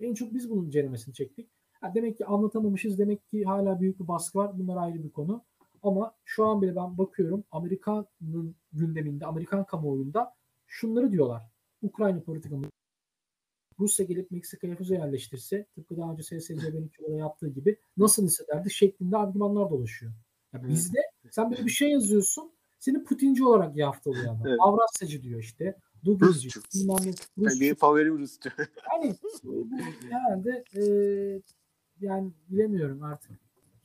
en 0.00 0.14
çok 0.14 0.34
biz 0.34 0.50
bunun 0.50 0.70
ceremesini 0.70 1.14
çektik. 1.14 1.50
Ha, 1.80 1.94
demek 1.94 2.18
ki 2.18 2.26
anlatamamışız. 2.26 2.98
Demek 2.98 3.30
ki 3.30 3.44
hala 3.44 3.80
büyük 3.80 4.00
bir 4.00 4.08
baskı 4.08 4.38
var. 4.38 4.58
Bunlar 4.58 4.76
ayrı 4.76 5.04
bir 5.04 5.10
konu. 5.10 5.44
Ama 5.82 6.14
şu 6.24 6.46
an 6.46 6.62
bile 6.62 6.76
ben 6.76 6.98
bakıyorum 6.98 7.44
Amerika'nın 7.50 8.56
gündeminde, 8.72 9.26
Amerikan 9.26 9.64
kamuoyunda 9.64 10.34
şunları 10.66 11.12
diyorlar. 11.12 11.42
Ukrayna 11.82 12.20
politikamız 12.20 12.70
Rusya 13.78 14.06
gelip 14.06 14.30
Meksika'ya 14.30 14.76
füze 14.76 14.94
yerleştirse 14.94 15.66
tıpkı 15.74 15.96
daha 15.96 16.12
önce 16.12 16.22
SSCB'nin 16.22 16.88
Küba'da 16.88 17.16
yaptığı 17.16 17.48
gibi 17.48 17.78
nasıl 17.96 18.26
hissederdi 18.26 18.70
şeklinde 18.70 19.16
argümanlar 19.16 19.70
dolaşıyor. 19.70 20.12
Ya 20.52 20.68
bizde 20.68 20.98
sen 21.30 21.50
böyle 21.50 21.64
bir 21.64 21.70
şey 21.70 21.90
yazıyorsun 21.90 22.52
seni 22.78 23.04
Putinci 23.04 23.44
olarak 23.44 23.76
yaftalıyor 23.76 24.24
adam. 24.24 24.46
Evet. 24.46 24.58
Avrasyacı 24.60 25.22
diyor 25.22 25.40
işte. 25.40 25.76
Dubizci. 26.04 26.48
Benim 27.36 27.74
favorim 27.74 28.18
Rusçu. 28.18 28.50
Yani 28.92 29.14
bu 29.44 29.68
herhalde 30.10 30.64
e, 30.76 30.82
yani 32.00 32.32
bilemiyorum 32.50 33.02
artık. 33.02 33.30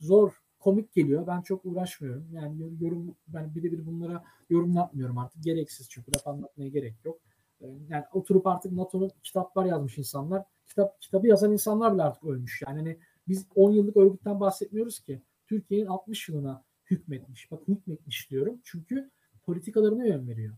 Zor, 0.00 0.32
komik 0.58 0.92
geliyor. 0.92 1.26
Ben 1.26 1.42
çok 1.42 1.64
uğraşmıyorum. 1.64 2.28
Yani 2.32 2.62
yorum 2.80 3.16
ben 3.28 3.54
bir 3.54 3.62
de 3.62 3.72
bir 3.72 3.86
bunlara 3.86 4.24
yorum 4.50 4.72
yapmıyorum 4.72 5.18
artık. 5.18 5.44
Gereksiz 5.44 5.88
çünkü 5.88 6.12
laf 6.16 6.26
anlatmaya 6.26 6.68
gerek 6.68 6.94
yok. 7.04 7.18
Ee, 7.60 7.66
yani 7.88 8.04
oturup 8.12 8.46
artık 8.46 8.72
NATO'nun 8.72 9.10
kitaplar 9.22 9.64
yazmış 9.64 9.98
insanlar. 9.98 10.44
Kitap 10.66 11.00
kitabı 11.00 11.26
yazan 11.26 11.52
insanlar 11.52 11.94
bile 11.94 12.02
artık 12.02 12.24
ölmüş. 12.24 12.62
Yani 12.66 12.78
hani 12.78 12.98
biz 13.28 13.46
10 13.54 13.72
yıllık 13.72 13.96
örgütten 13.96 14.40
bahsetmiyoruz 14.40 15.00
ki. 15.00 15.22
Türkiye'nin 15.46 15.86
60 15.86 16.28
yılına 16.28 16.64
hükmetmiş. 16.90 17.50
Bak 17.50 17.68
hükmetmiş 17.68 18.30
diyorum. 18.30 18.60
Çünkü 18.64 19.10
politikalarına 19.42 20.04
yön 20.06 20.28
veriyor. 20.28 20.54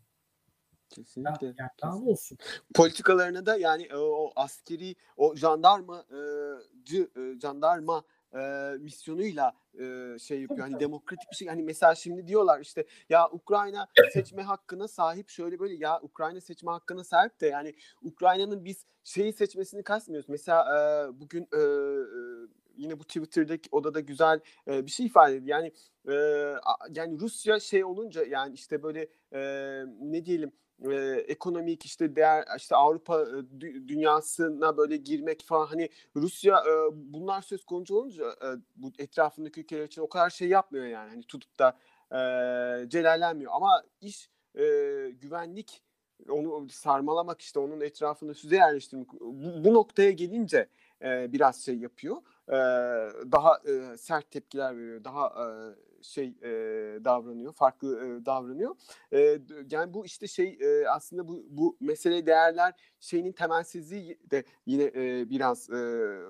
Kesinlikle. 0.91 1.47
Ya, 1.47 1.55
yani 1.59 1.71
daha 1.83 1.97
olsun. 1.97 2.39
Politikalarına 2.75 3.47
da 3.47 3.57
yani 3.57 3.83
e, 3.83 3.97
o 3.97 4.33
askeri 4.37 4.97
o 5.17 5.37
jandarmacı 5.37 7.11
e, 7.17 7.41
jandarma 7.41 8.05
e, 8.35 8.73
misyonuyla 8.81 9.53
e, 9.81 10.17
şey 10.19 10.41
yapıyor. 10.41 10.61
Hani 10.61 10.81
demokratik 10.81 11.31
bir 11.31 11.37
şey. 11.37 11.49
Hani 11.49 11.63
mesela 11.63 11.95
şimdi 11.95 12.27
diyorlar 12.27 12.61
işte 12.61 12.87
ya 13.09 13.31
Ukrayna 13.31 13.89
seçme 14.13 14.43
hakkına 14.43 14.89
sahip 14.89 15.29
şöyle 15.29 15.59
böyle 15.59 15.75
ya 15.75 16.01
Ukrayna 16.03 16.41
seçme 16.41 16.71
hakkına 16.71 17.05
sahip 17.05 17.41
de 17.41 17.47
yani 17.47 17.75
Ukrayna'nın 18.03 18.65
biz 18.65 18.87
şeyi 19.05 19.33
seçmesini 19.33 19.83
kasmıyoruz. 19.83 20.29
Mesela 20.29 20.65
e, 20.65 21.21
bugün 21.21 21.43
e, 21.43 21.61
yine 22.77 22.99
bu 22.99 23.05
Twitter'daki 23.05 23.69
odada 23.73 24.01
güzel 24.01 24.41
e, 24.69 24.87
bir 24.87 24.91
şey 24.91 25.07
ifade 25.07 25.37
ediyor. 25.37 25.59
Yani 25.59 25.73
e, 26.09 26.15
yani 26.95 27.21
Rusya 27.21 27.61
şey 27.61 27.85
olunca 27.85 28.25
yani 28.25 28.55
işte 28.55 28.83
böyle 28.83 29.09
e, 29.33 29.41
ne 30.01 30.25
diyelim 30.25 30.53
e, 30.85 30.95
ekonomik 31.29 31.85
işte 31.85 32.17
değer 32.17 32.45
işte 32.57 32.77
Avrupa 32.77 33.23
e, 33.23 33.61
dünyasına 33.61 34.77
böyle 34.77 34.97
girmek 34.97 35.43
falan 35.45 35.67
hani 35.67 35.89
Rusya 36.17 36.59
e, 36.59 36.73
bunlar 36.93 37.43
söz 37.43 37.65
konusu 37.65 37.97
olunca 37.97 38.25
e, 38.25 38.47
bu 38.77 38.93
etrafındaki 38.99 39.61
ülkeler 39.61 39.85
için 39.85 40.03
o 40.03 40.09
kadar 40.09 40.31
şey 40.31 40.49
yapmıyor 40.49 40.87
yani 40.87 41.11
hani 41.11 41.23
tutup 41.23 41.59
da 41.59 41.79
e, 42.13 42.19
celallenmiyor. 42.89 43.53
Ama 43.55 43.83
iş 44.01 44.31
e, 44.55 44.65
güvenlik 45.11 45.83
onu 46.29 46.69
sarmalamak 46.69 47.41
işte 47.41 47.59
onun 47.59 47.81
etrafını 47.81 48.35
süze 48.35 48.57
yerleştirmek 48.57 49.13
bu, 49.13 49.65
bu 49.65 49.75
noktaya 49.75 50.11
gelince 50.11 50.69
e, 51.03 51.33
biraz 51.33 51.65
şey 51.65 51.79
yapıyor. 51.79 52.17
E, 52.49 52.57
daha 53.33 53.61
e, 53.69 53.97
sert 53.97 54.31
tepkiler 54.31 54.77
veriyor. 54.77 55.05
Daha 55.05 55.27
e, 55.27 55.47
şey 56.03 56.35
e, 56.43 56.51
davranıyor. 57.05 57.53
Farklı 57.53 58.07
e, 58.07 58.27
davranıyor. 58.27 58.77
E, 59.13 59.39
yani 59.71 59.95
bu 59.95 60.07
işte 60.07 60.27
şey 60.27 60.59
e, 60.61 60.89
aslında 60.89 61.29
bu 61.29 61.47
bu 61.51 61.77
mesele 61.81 62.27
değerler 62.27 62.75
şeyinin 63.01 63.33
temelsizliği 63.33 64.19
de 64.31 64.45
yine 64.67 64.83
e, 64.83 65.31
biraz 65.31 65.71
e, 65.71 65.75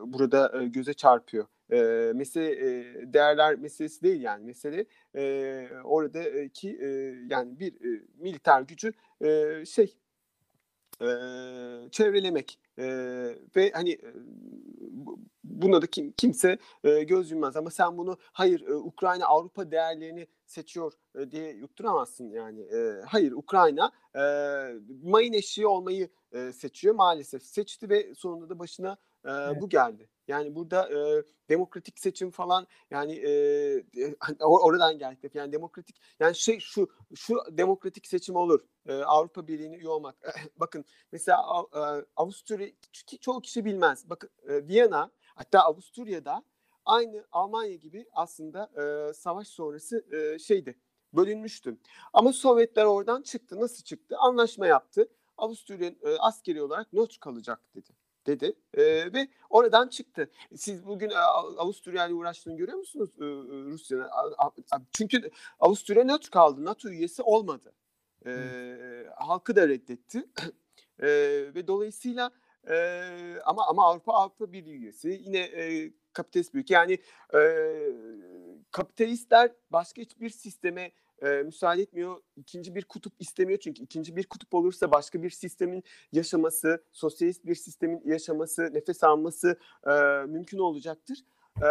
burada 0.06 0.62
e, 0.62 0.66
göze 0.66 0.94
çarpıyor. 0.94 1.46
E, 1.72 2.12
mesele 2.14 2.52
e, 2.52 2.84
değerler 3.12 3.56
meselesi 3.58 4.02
değil 4.02 4.20
yani 4.20 4.44
mesele 4.44 4.86
e, 5.16 5.68
oradaki 5.84 6.78
e, 6.82 6.88
yani 7.30 7.60
bir 7.60 7.74
e, 7.74 8.02
militer 8.18 8.62
gücü 8.62 8.92
e, 9.20 9.64
şey 9.66 9.96
e, 11.02 11.08
çevrelemek 11.90 12.58
e, 12.78 12.86
ve 13.56 13.70
hani 13.74 13.98
buna 15.44 15.82
da 15.82 15.86
kim, 15.86 16.12
kimse 16.12 16.58
e, 16.84 17.02
göz 17.02 17.30
yummaz. 17.30 17.56
Ama 17.56 17.70
sen 17.70 17.98
bunu 17.98 18.16
hayır 18.32 18.68
e, 18.68 18.74
Ukrayna 18.74 19.26
Avrupa 19.26 19.70
değerlerini 19.70 20.26
seçiyor 20.46 20.92
e, 21.18 21.30
diye 21.30 21.52
yutturamazsın 21.52 22.30
yani. 22.30 22.60
E, 22.60 23.02
hayır 23.06 23.32
Ukrayna 23.32 23.90
e, 24.14 24.22
mayın 25.02 25.32
eşiği 25.32 25.66
olmayı 25.66 26.08
e, 26.32 26.52
seçiyor 26.52 26.94
maalesef. 26.94 27.42
Seçti 27.42 27.88
ve 27.90 28.14
sonunda 28.14 28.48
da 28.48 28.58
başına 28.58 28.96
e, 29.26 29.30
evet. 29.30 29.62
bu 29.62 29.68
geldi 29.68 30.08
yani 30.28 30.54
burada 30.54 30.88
e, 30.92 31.22
demokratik 31.48 31.98
seçim 31.98 32.30
falan 32.30 32.66
yani 32.90 33.12
e, 33.12 33.84
oradan 34.44 34.98
geldik. 34.98 35.34
Yani 35.34 35.52
demokratik 35.52 36.00
yani 36.20 36.34
şey 36.34 36.60
şu 36.60 36.88
şu 37.14 37.36
demokratik 37.50 38.06
seçim 38.06 38.36
olur. 38.36 38.60
E, 38.86 38.94
Avrupa 38.94 39.48
Birliği'ne 39.48 39.76
üye 39.76 39.88
olmak. 39.88 40.16
Bakın 40.56 40.84
mesela 41.12 41.38
e, 41.74 41.80
Avusturya 42.16 42.68
çoğu 43.20 43.40
kişi 43.40 43.64
bilmez. 43.64 44.10
Bakın 44.10 44.30
e, 44.48 44.68
Viyana 44.68 45.10
hatta 45.34 45.60
Avusturya'da 45.60 46.44
aynı 46.84 47.26
Almanya 47.32 47.74
gibi 47.74 48.06
aslında 48.12 48.70
e, 48.82 49.12
savaş 49.14 49.48
sonrası 49.48 50.04
e, 50.16 50.38
şeydi 50.38 50.78
bölünmüştü. 51.12 51.78
Ama 52.12 52.32
Sovyetler 52.32 52.84
oradan 52.84 53.22
çıktı. 53.22 53.60
Nasıl 53.60 53.84
çıktı? 53.84 54.16
Anlaşma 54.18 54.66
yaptı. 54.66 55.08
Avusturya 55.38 55.88
e, 55.88 56.16
askeri 56.18 56.62
olarak 56.62 56.92
nötr 56.92 57.18
kalacak 57.20 57.60
dedi 57.74 58.05
dedi 58.26 58.54
e, 58.74 59.12
ve 59.12 59.28
oradan 59.50 59.88
çıktı. 59.88 60.30
Siz 60.54 60.86
bugün 60.86 61.10
Avusturya 61.56 62.06
ile 62.06 62.14
uğraştığını 62.14 62.56
görüyor 62.56 62.78
musunuz 62.78 63.10
e, 63.20 63.24
Rusya'nın? 63.70 64.08
Çünkü 64.92 65.30
Avusturya 65.60 66.04
nötr 66.04 66.30
kaldı. 66.30 66.64
NATO 66.64 66.88
üyesi 66.88 67.22
olmadı. 67.22 67.72
E, 68.26 68.32
halkı 69.16 69.56
da 69.56 69.68
reddetti. 69.68 70.24
e, 71.02 71.08
ve 71.54 71.66
dolayısıyla 71.66 72.30
e, 72.70 72.76
ama 73.44 73.66
ama 73.66 73.86
Avrupa 73.86 74.12
Avrupa 74.12 74.52
Birliği 74.52 74.76
üyesi 74.76 75.20
yine 75.24 75.38
e, 75.38 75.92
kapitalist 76.12 76.54
büyük 76.54 76.70
yani 76.70 76.98
e, 77.34 77.40
kapitalistler 78.70 79.52
başka 79.70 80.02
hiçbir 80.02 80.30
sisteme 80.30 80.92
e, 81.22 81.28
müsaade 81.28 81.82
etmiyor. 81.82 82.20
İkinci 82.36 82.74
bir 82.74 82.84
kutup 82.84 83.12
istemiyor 83.18 83.58
çünkü 83.58 83.82
ikinci 83.82 84.16
bir 84.16 84.26
kutup 84.26 84.54
olursa 84.54 84.92
başka 84.92 85.22
bir 85.22 85.30
sistemin 85.30 85.84
yaşaması, 86.12 86.84
sosyalist 86.92 87.46
bir 87.46 87.54
sistemin 87.54 88.02
yaşaması, 88.04 88.70
nefes 88.74 89.04
alması 89.04 89.58
e, 89.86 89.92
mümkün 90.26 90.58
olacaktır. 90.58 91.18
E, 91.62 91.68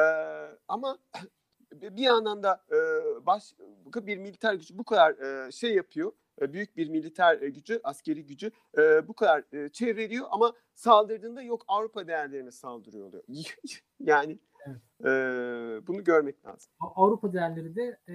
ama 0.67 0.97
bir 1.73 2.03
yandan 2.03 2.43
da 2.43 2.63
e, 2.71 2.77
baş 3.25 3.53
bir 3.95 4.17
militer 4.17 4.53
gücü 4.53 4.77
bu 4.77 4.83
kadar 4.83 5.11
e, 5.47 5.51
şey 5.51 5.75
yapıyor 5.75 6.11
büyük 6.41 6.77
bir 6.77 6.89
militer 6.89 7.35
gücü, 7.35 7.79
askeri 7.83 8.25
gücü 8.25 8.51
e, 8.77 9.07
bu 9.07 9.13
kadar 9.13 9.43
e, 9.53 9.69
çevreliyor 9.69 10.27
ama 10.31 10.53
saldırdığında 10.73 11.41
yok 11.41 11.65
Avrupa 11.67 12.07
değerlerine 12.07 12.51
saldırıyor 12.51 13.07
oluyor. 13.07 13.23
yani 13.99 14.39
evet. 14.65 14.81
e, 15.01 15.87
bunu 15.87 16.03
görmek 16.03 16.45
lazım. 16.45 16.71
Avrupa 16.79 17.33
değerleri 17.33 17.75
de 17.75 17.99
e, 18.07 18.13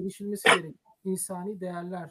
erişilmesi 0.00 0.48
gereken 0.48 0.74
insani 1.04 1.60
değerler 1.60 2.10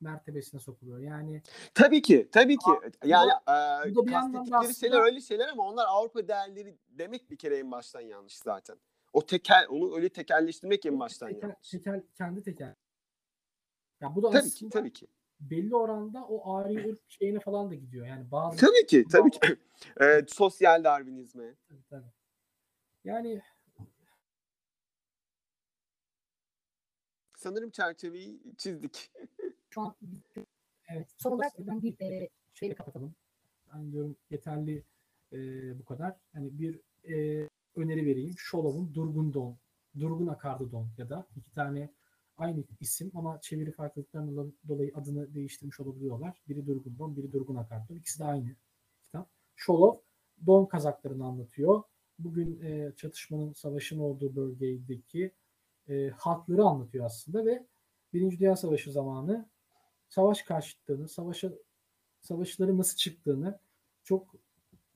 mertebesine 0.00 0.60
sokuluyor. 0.60 0.98
Yani 0.98 1.42
tabii 1.74 2.02
ki, 2.02 2.28
tabii 2.32 2.56
ki. 2.56 2.70
Yani 3.04 3.30
e, 3.30 3.94
bu 3.94 4.02
da 4.02 4.06
bir 4.06 4.12
kastettikleri 4.12 4.56
aslında... 4.56 4.72
şeyler 4.72 5.00
öyle 5.00 5.20
şeyler 5.20 5.48
ama 5.48 5.68
onlar 5.68 5.86
Avrupa 5.88 6.28
değerleri 6.28 6.78
demek 6.88 7.30
bir 7.30 7.36
kere 7.36 7.58
en 7.58 7.70
baştan 7.70 8.00
yanlış 8.00 8.38
zaten. 8.38 8.76
O 9.12 9.26
tekel, 9.26 9.66
onu 9.70 9.96
öyle 9.96 10.08
tekelleştirmek 10.08 10.86
en 10.86 11.00
baştan 11.00 11.28
tekel, 11.28 11.48
yanlış. 11.48 11.70
Tekel, 11.70 12.02
kendi 12.14 12.42
tekel 12.42 12.74
ya 14.00 14.14
bu 14.16 14.22
da 14.22 14.30
tabii 14.30 14.50
ki, 14.50 14.68
tabii 14.70 14.92
ki. 14.92 15.06
belli 15.40 15.76
oranda 15.76 16.24
o 16.24 16.54
ari 16.54 16.90
ırk 16.90 17.00
şeyine 17.08 17.40
falan 17.40 17.70
da 17.70 17.74
gidiyor. 17.74 18.06
Yani 18.06 18.30
bazı 18.30 18.56
Tabii 18.56 18.86
ki, 18.86 19.04
tabii 19.12 19.30
ki. 19.30 19.40
Ee, 20.00 20.22
sosyal 20.28 20.84
darwinizme. 20.84 21.54
Tabii, 21.68 21.84
tabii. 21.90 22.12
Yani 23.06 23.42
sanırım 27.36 27.70
çerçeveyi 27.70 28.40
çizdik. 28.56 29.12
Şu 29.70 29.80
an 29.80 29.94
evet. 30.88 31.08
Son 31.16 31.32
olarak 31.32 31.52
ben 31.58 31.82
bir 31.82 32.00
e, 32.00 32.28
şeyle 32.54 32.74
kapatalım. 32.74 33.14
Ben 33.74 33.92
diyorum 33.92 34.16
yeterli 34.30 34.84
e, 35.32 35.38
bu 35.78 35.84
kadar. 35.84 36.16
Hani 36.32 36.58
bir 36.58 36.80
e, 37.08 37.48
öneri 37.76 38.06
vereyim. 38.06 38.34
Şolov'un 38.38 38.94
Durgun 38.94 39.34
Don, 39.34 39.56
Durgun 39.98 40.26
Akardı 40.26 40.72
Don 40.72 40.88
ya 40.98 41.10
da 41.10 41.26
iki 41.36 41.52
tane 41.52 41.90
aynı 42.38 42.64
isim 42.80 43.12
ama 43.14 43.40
çeviri 43.40 43.72
farklılıklarından 43.72 44.52
dolayı 44.68 44.92
adını 44.94 45.34
değiştirmiş 45.34 45.80
olabiliyorlar. 45.80 46.42
Biri 46.48 46.66
Durgun 46.66 46.98
Don, 46.98 47.16
biri 47.16 47.32
Durgun 47.32 47.56
Akarton. 47.56 47.96
İkisi 47.96 48.18
de 48.18 48.24
aynı 48.24 48.56
kitap. 49.02 49.28
Şolov 49.56 49.96
Don 50.46 50.66
kazaklarını 50.66 51.24
anlatıyor. 51.24 51.82
Bugün 52.18 52.60
e, 52.60 52.92
çatışmanın, 52.96 53.52
savaşın 53.52 53.98
olduğu 53.98 54.36
bölgedeki 54.36 55.32
e, 55.88 56.08
halkları 56.08 56.62
anlatıyor 56.62 57.04
aslında 57.04 57.46
ve 57.46 57.66
Birinci 58.12 58.38
Dünya 58.38 58.56
Savaşı 58.56 58.92
zamanı 58.92 59.48
savaş 60.08 60.42
karşıtlığını, 60.42 61.08
savaşa, 61.08 61.52
savaşları 62.20 62.78
nasıl 62.78 62.96
çıktığını 62.96 63.58
çok 64.04 64.34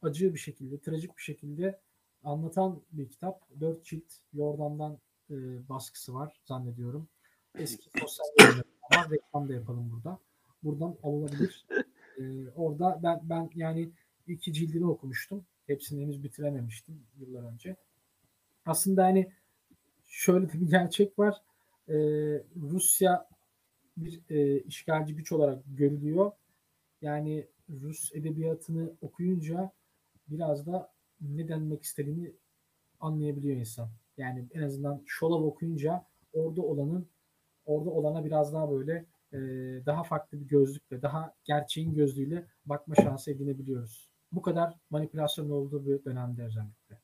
acı 0.02 0.34
bir 0.34 0.38
şekilde, 0.38 0.80
trajik 0.80 1.16
bir 1.16 1.22
şekilde 1.22 1.80
anlatan 2.24 2.82
bir 2.92 3.08
kitap. 3.08 3.60
Dört 3.60 3.84
cilt 3.84 4.12
Yordam'dan 4.32 4.98
e, 5.30 5.68
baskısı 5.68 6.14
var 6.14 6.40
zannediyorum. 6.44 7.08
Eski 7.58 7.90
sosyal 8.00 9.10
reklam 9.10 9.48
da 9.48 9.54
yapalım 9.54 9.90
burada. 9.92 10.18
Buradan 10.62 10.96
alınabilir. 11.02 11.66
Ee, 12.18 12.50
orada 12.56 13.00
ben 13.02 13.20
ben 13.22 13.50
yani 13.54 13.90
iki 14.26 14.52
cildini 14.52 14.86
okumuştum. 14.86 15.44
Hepsini 15.70 16.02
henüz 16.02 16.22
bitirememiştim 16.22 17.02
yıllar 17.18 17.52
önce. 17.52 17.76
Aslında 18.66 19.04
hani 19.04 19.32
şöyle 20.06 20.52
bir 20.52 20.70
gerçek 20.70 21.18
var. 21.18 21.36
Ee, 21.88 21.94
Rusya 22.56 23.28
bir 23.96 24.20
e, 24.30 24.60
işgalci 24.60 25.14
güç 25.14 25.32
olarak 25.32 25.62
görülüyor. 25.66 26.32
Yani 27.02 27.46
Rus 27.82 28.14
edebiyatını 28.14 28.92
okuyunca 29.00 29.70
biraz 30.28 30.66
da 30.66 30.92
ne 31.20 31.48
denmek 31.48 31.82
istediğini 31.82 32.32
anlayabiliyor 33.00 33.56
insan. 33.56 33.88
Yani 34.16 34.46
en 34.54 34.62
azından 34.62 35.02
Şolov 35.06 35.42
okuyunca 35.42 36.04
orada 36.32 36.62
olanın 36.62 37.06
orada 37.66 37.90
olana 37.90 38.24
biraz 38.24 38.52
daha 38.52 38.70
böyle 38.70 39.04
e, 39.32 39.38
daha 39.86 40.02
farklı 40.02 40.40
bir 40.40 40.48
gözlükle, 40.48 41.02
daha 41.02 41.34
gerçeğin 41.44 41.94
gözlüğüyle 41.94 42.46
bakma 42.66 42.94
şansı 42.94 43.30
edinebiliyoruz. 43.30 44.10
Bu 44.32 44.42
kadar 44.42 44.74
manipülasyon 44.90 45.50
olduğu 45.50 45.86
bir 45.86 46.04
dönemde 46.04 46.44
özellikle. 46.44 47.00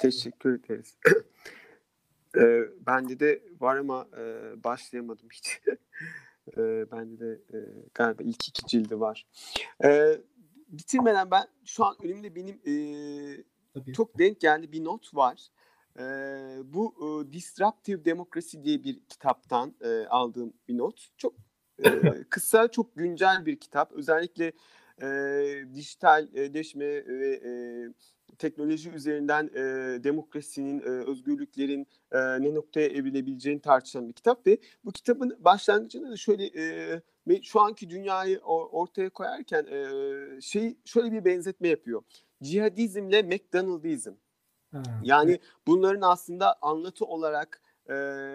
Teşekkür 0.00 0.64
ederiz. 0.64 0.98
e, 2.36 2.62
bende 2.86 3.20
de 3.20 3.42
var 3.60 3.76
ama 3.76 4.08
e, 4.18 4.52
başlayamadım 4.64 5.28
hiç. 5.32 5.60
e, 6.56 6.90
bende 6.92 7.20
de 7.20 7.32
e, 7.32 7.58
galiba 7.94 8.22
ilk 8.22 8.48
iki 8.48 8.66
cildi 8.66 9.00
var. 9.00 9.26
E, 9.84 10.20
bitirmeden 10.68 11.30
ben 11.30 11.46
şu 11.64 11.84
an 11.84 11.96
önümde 12.02 12.34
benim 12.34 12.60
e, 12.66 13.92
çok 13.92 14.18
denk 14.18 14.40
geldi 14.40 14.72
bir 14.72 14.84
not 14.84 15.14
var. 15.14 15.48
E, 15.98 16.02
bu 16.64 16.94
e, 16.98 17.32
Disruptive 17.32 18.04
Democracy 18.04 18.56
diye 18.62 18.84
bir 18.84 19.00
kitaptan 19.08 19.74
e, 19.80 20.06
aldığım 20.06 20.52
bir 20.68 20.78
not. 20.78 21.08
Çok 21.16 21.34
e, 21.84 21.90
kısa, 22.30 22.68
çok 22.68 22.96
güncel 22.96 23.46
bir 23.46 23.60
kitap. 23.60 23.92
Özellikle 23.92 24.52
e, 25.02 25.74
dijitalleşme 25.74 26.86
ve 27.06 27.30
e, 27.34 27.50
teknoloji 28.38 28.90
üzerinden 28.90 29.50
e, 29.54 30.04
demokrasinin, 30.04 30.80
e, 30.80 30.84
özgürlüklerin 30.84 31.86
e, 32.12 32.18
ne 32.18 32.54
noktaya 32.54 32.86
evrilebileceğini 32.86 33.60
tartışan 33.60 34.08
bir 34.08 34.12
kitap 34.12 34.46
ve 34.46 34.58
bu 34.84 34.92
kitabın 34.92 35.36
başlangıcında 35.38 36.10
da 36.10 36.16
şöyle 36.16 36.46
e, 36.46 37.42
şu 37.42 37.60
anki 37.60 37.90
dünyayı 37.90 38.40
ortaya 38.40 39.10
koyarken 39.10 39.66
e, 39.66 40.40
şey 40.40 40.76
şöyle 40.84 41.12
bir 41.12 41.24
benzetme 41.24 41.68
yapıyor. 41.68 42.02
Cihadizmle 42.42 43.22
McDonaldizm. 43.22 44.12
Yani 45.02 45.38
bunların 45.66 46.00
aslında 46.00 46.58
anlatı 46.62 47.04
olarak 47.04 47.62
e, 47.90 47.94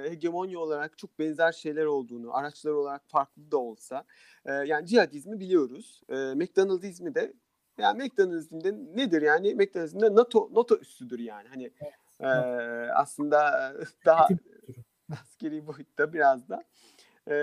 hegemonya 0.10 0.60
olarak 0.60 0.98
çok 0.98 1.20
benzer 1.20 1.52
şeyler 1.52 1.86
olduğunu, 1.86 2.38
araçlar 2.38 2.72
olarak 2.72 3.02
farklı 3.08 3.52
da 3.52 3.58
olsa 3.58 4.04
e, 4.46 4.52
yani 4.52 4.88
cihadizmi 4.88 5.40
biliyoruz. 5.40 6.02
E, 6.10 6.16
McDonald'izmi 6.16 7.16
de 7.16 7.34
yani 7.78 8.04
McDonald'izmde 8.04 8.74
nedir 8.74 9.22
yani? 9.22 9.56
McDonald'izmde 9.56 10.16
NATO 10.16 10.50
NATO 10.54 10.78
üssüdür 10.78 11.20
yani. 11.20 11.48
Hani 11.48 11.72
e, 12.20 12.28
aslında 12.94 13.74
daha 14.06 14.28
askeri 15.12 15.68
boyutta 15.68 16.14
biraz 16.14 16.50
da. 16.50 16.64
E, 17.28 17.36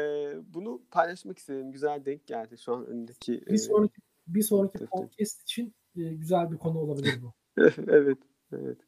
bunu 0.54 0.82
paylaşmak 0.90 1.38
istedim. 1.38 1.72
Güzel 1.72 2.04
denk 2.04 2.26
geldi 2.26 2.58
şu 2.58 2.74
an 2.74 2.86
önündeki. 2.86 3.46
Bir 3.46 3.58
sonraki 3.58 4.00
bir 4.26 4.42
sonraki 4.42 4.86
podcast 4.86 5.42
için 5.42 5.74
e, 5.96 6.02
güzel 6.02 6.50
bir 6.50 6.56
konu 6.56 6.78
olabilir 6.78 7.22
bu. 7.22 7.32
evet, 7.88 8.18
evet. 8.52 8.78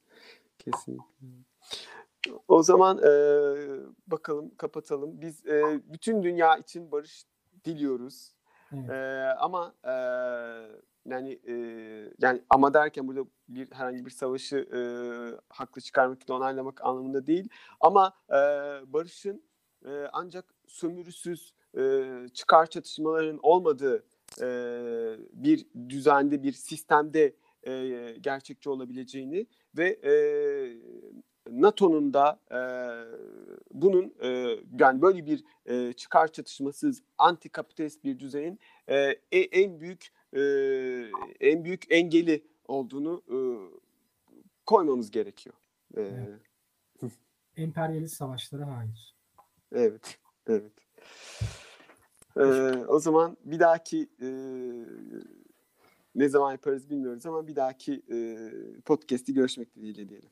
Kesinlikle. 0.59 1.05
O 2.49 2.63
zaman 2.63 2.99
e, 2.99 3.11
bakalım 4.07 4.55
kapatalım. 4.57 5.21
Biz 5.21 5.47
e, 5.47 5.81
bütün 5.93 6.23
dünya 6.23 6.57
için 6.57 6.93
barış 6.93 7.25
diliyoruz. 7.65 8.35
Evet. 8.73 8.91
E, 8.91 9.25
ama 9.39 9.75
e, 9.85 9.95
yani 11.07 11.41
e, 11.49 11.55
yani 12.21 12.43
ama 12.51 12.75
derken 12.75 13.09
burada 13.09 13.25
bir 13.49 13.73
herhangi 13.73 14.07
bir 14.07 14.11
savaşı 14.11 14.57
e, 14.57 14.81
haklı 15.49 15.81
çıkarmak, 15.81 16.19
onaylamak 16.29 16.85
anlamında 16.85 17.27
değil. 17.27 17.49
Ama 17.81 18.13
e, 18.31 18.35
barışın 18.93 19.43
e, 19.85 19.91
ancak 20.13 20.45
sömürüsüz 20.67 21.55
e, 21.79 22.05
çıkar 22.35 22.67
çatışmaların 22.67 23.39
olmadığı 23.43 24.05
e, 24.41 24.47
bir 25.33 25.67
düzende, 25.89 26.43
bir 26.43 26.53
sistemde 26.53 27.37
e, 27.67 28.17
gerçekçi 28.21 28.71
olabileceğini 28.71 29.47
ve 29.77 29.89
e, 29.89 30.13
NATO'nun 31.51 32.15
da 32.15 32.41
e, 32.51 32.61
bunun 33.73 34.15
e, 34.23 34.29
yani 34.81 35.03
böyle 35.03 35.27
bir 35.27 35.45
e, 35.67 35.93
çıkar 35.93 36.33
çatışmasız 36.33 37.03
anti-kapitalist 37.19 38.05
bir 38.05 38.19
düzenin 38.19 38.59
e, 38.89 38.97
e- 39.33 39.39
en 39.63 39.81
büyük 39.81 40.09
e, 40.33 40.41
en 41.41 41.65
büyük 41.65 41.85
engeli 41.91 42.45
olduğunu 42.69 43.23
e, 43.29 43.39
koymamız 44.67 45.11
gerekiyor. 45.11 45.55
E, 45.97 46.03
Evet. 46.03 46.41
Emperyalist 47.57 48.17
savaşlara 48.17 48.77
hayır. 48.77 49.15
Evet, 49.73 50.19
evet. 50.47 50.73
Ee, 52.37 52.41
o 52.89 52.99
zaman 52.99 53.37
bir 53.45 53.61
dahaki 53.61 54.09
e, 54.23 54.29
ne 56.15 56.29
zaman 56.29 56.53
yaparız 56.53 56.91
bilmiyoruz 56.91 57.27
ama 57.27 57.47
bir 57.47 57.57
dahaki 57.57 58.03
e, 58.13 58.39
podcast'i 58.85 59.35
görüşmek 59.35 59.75
dileğiyle 59.75 60.09
diyelim. 60.09 60.31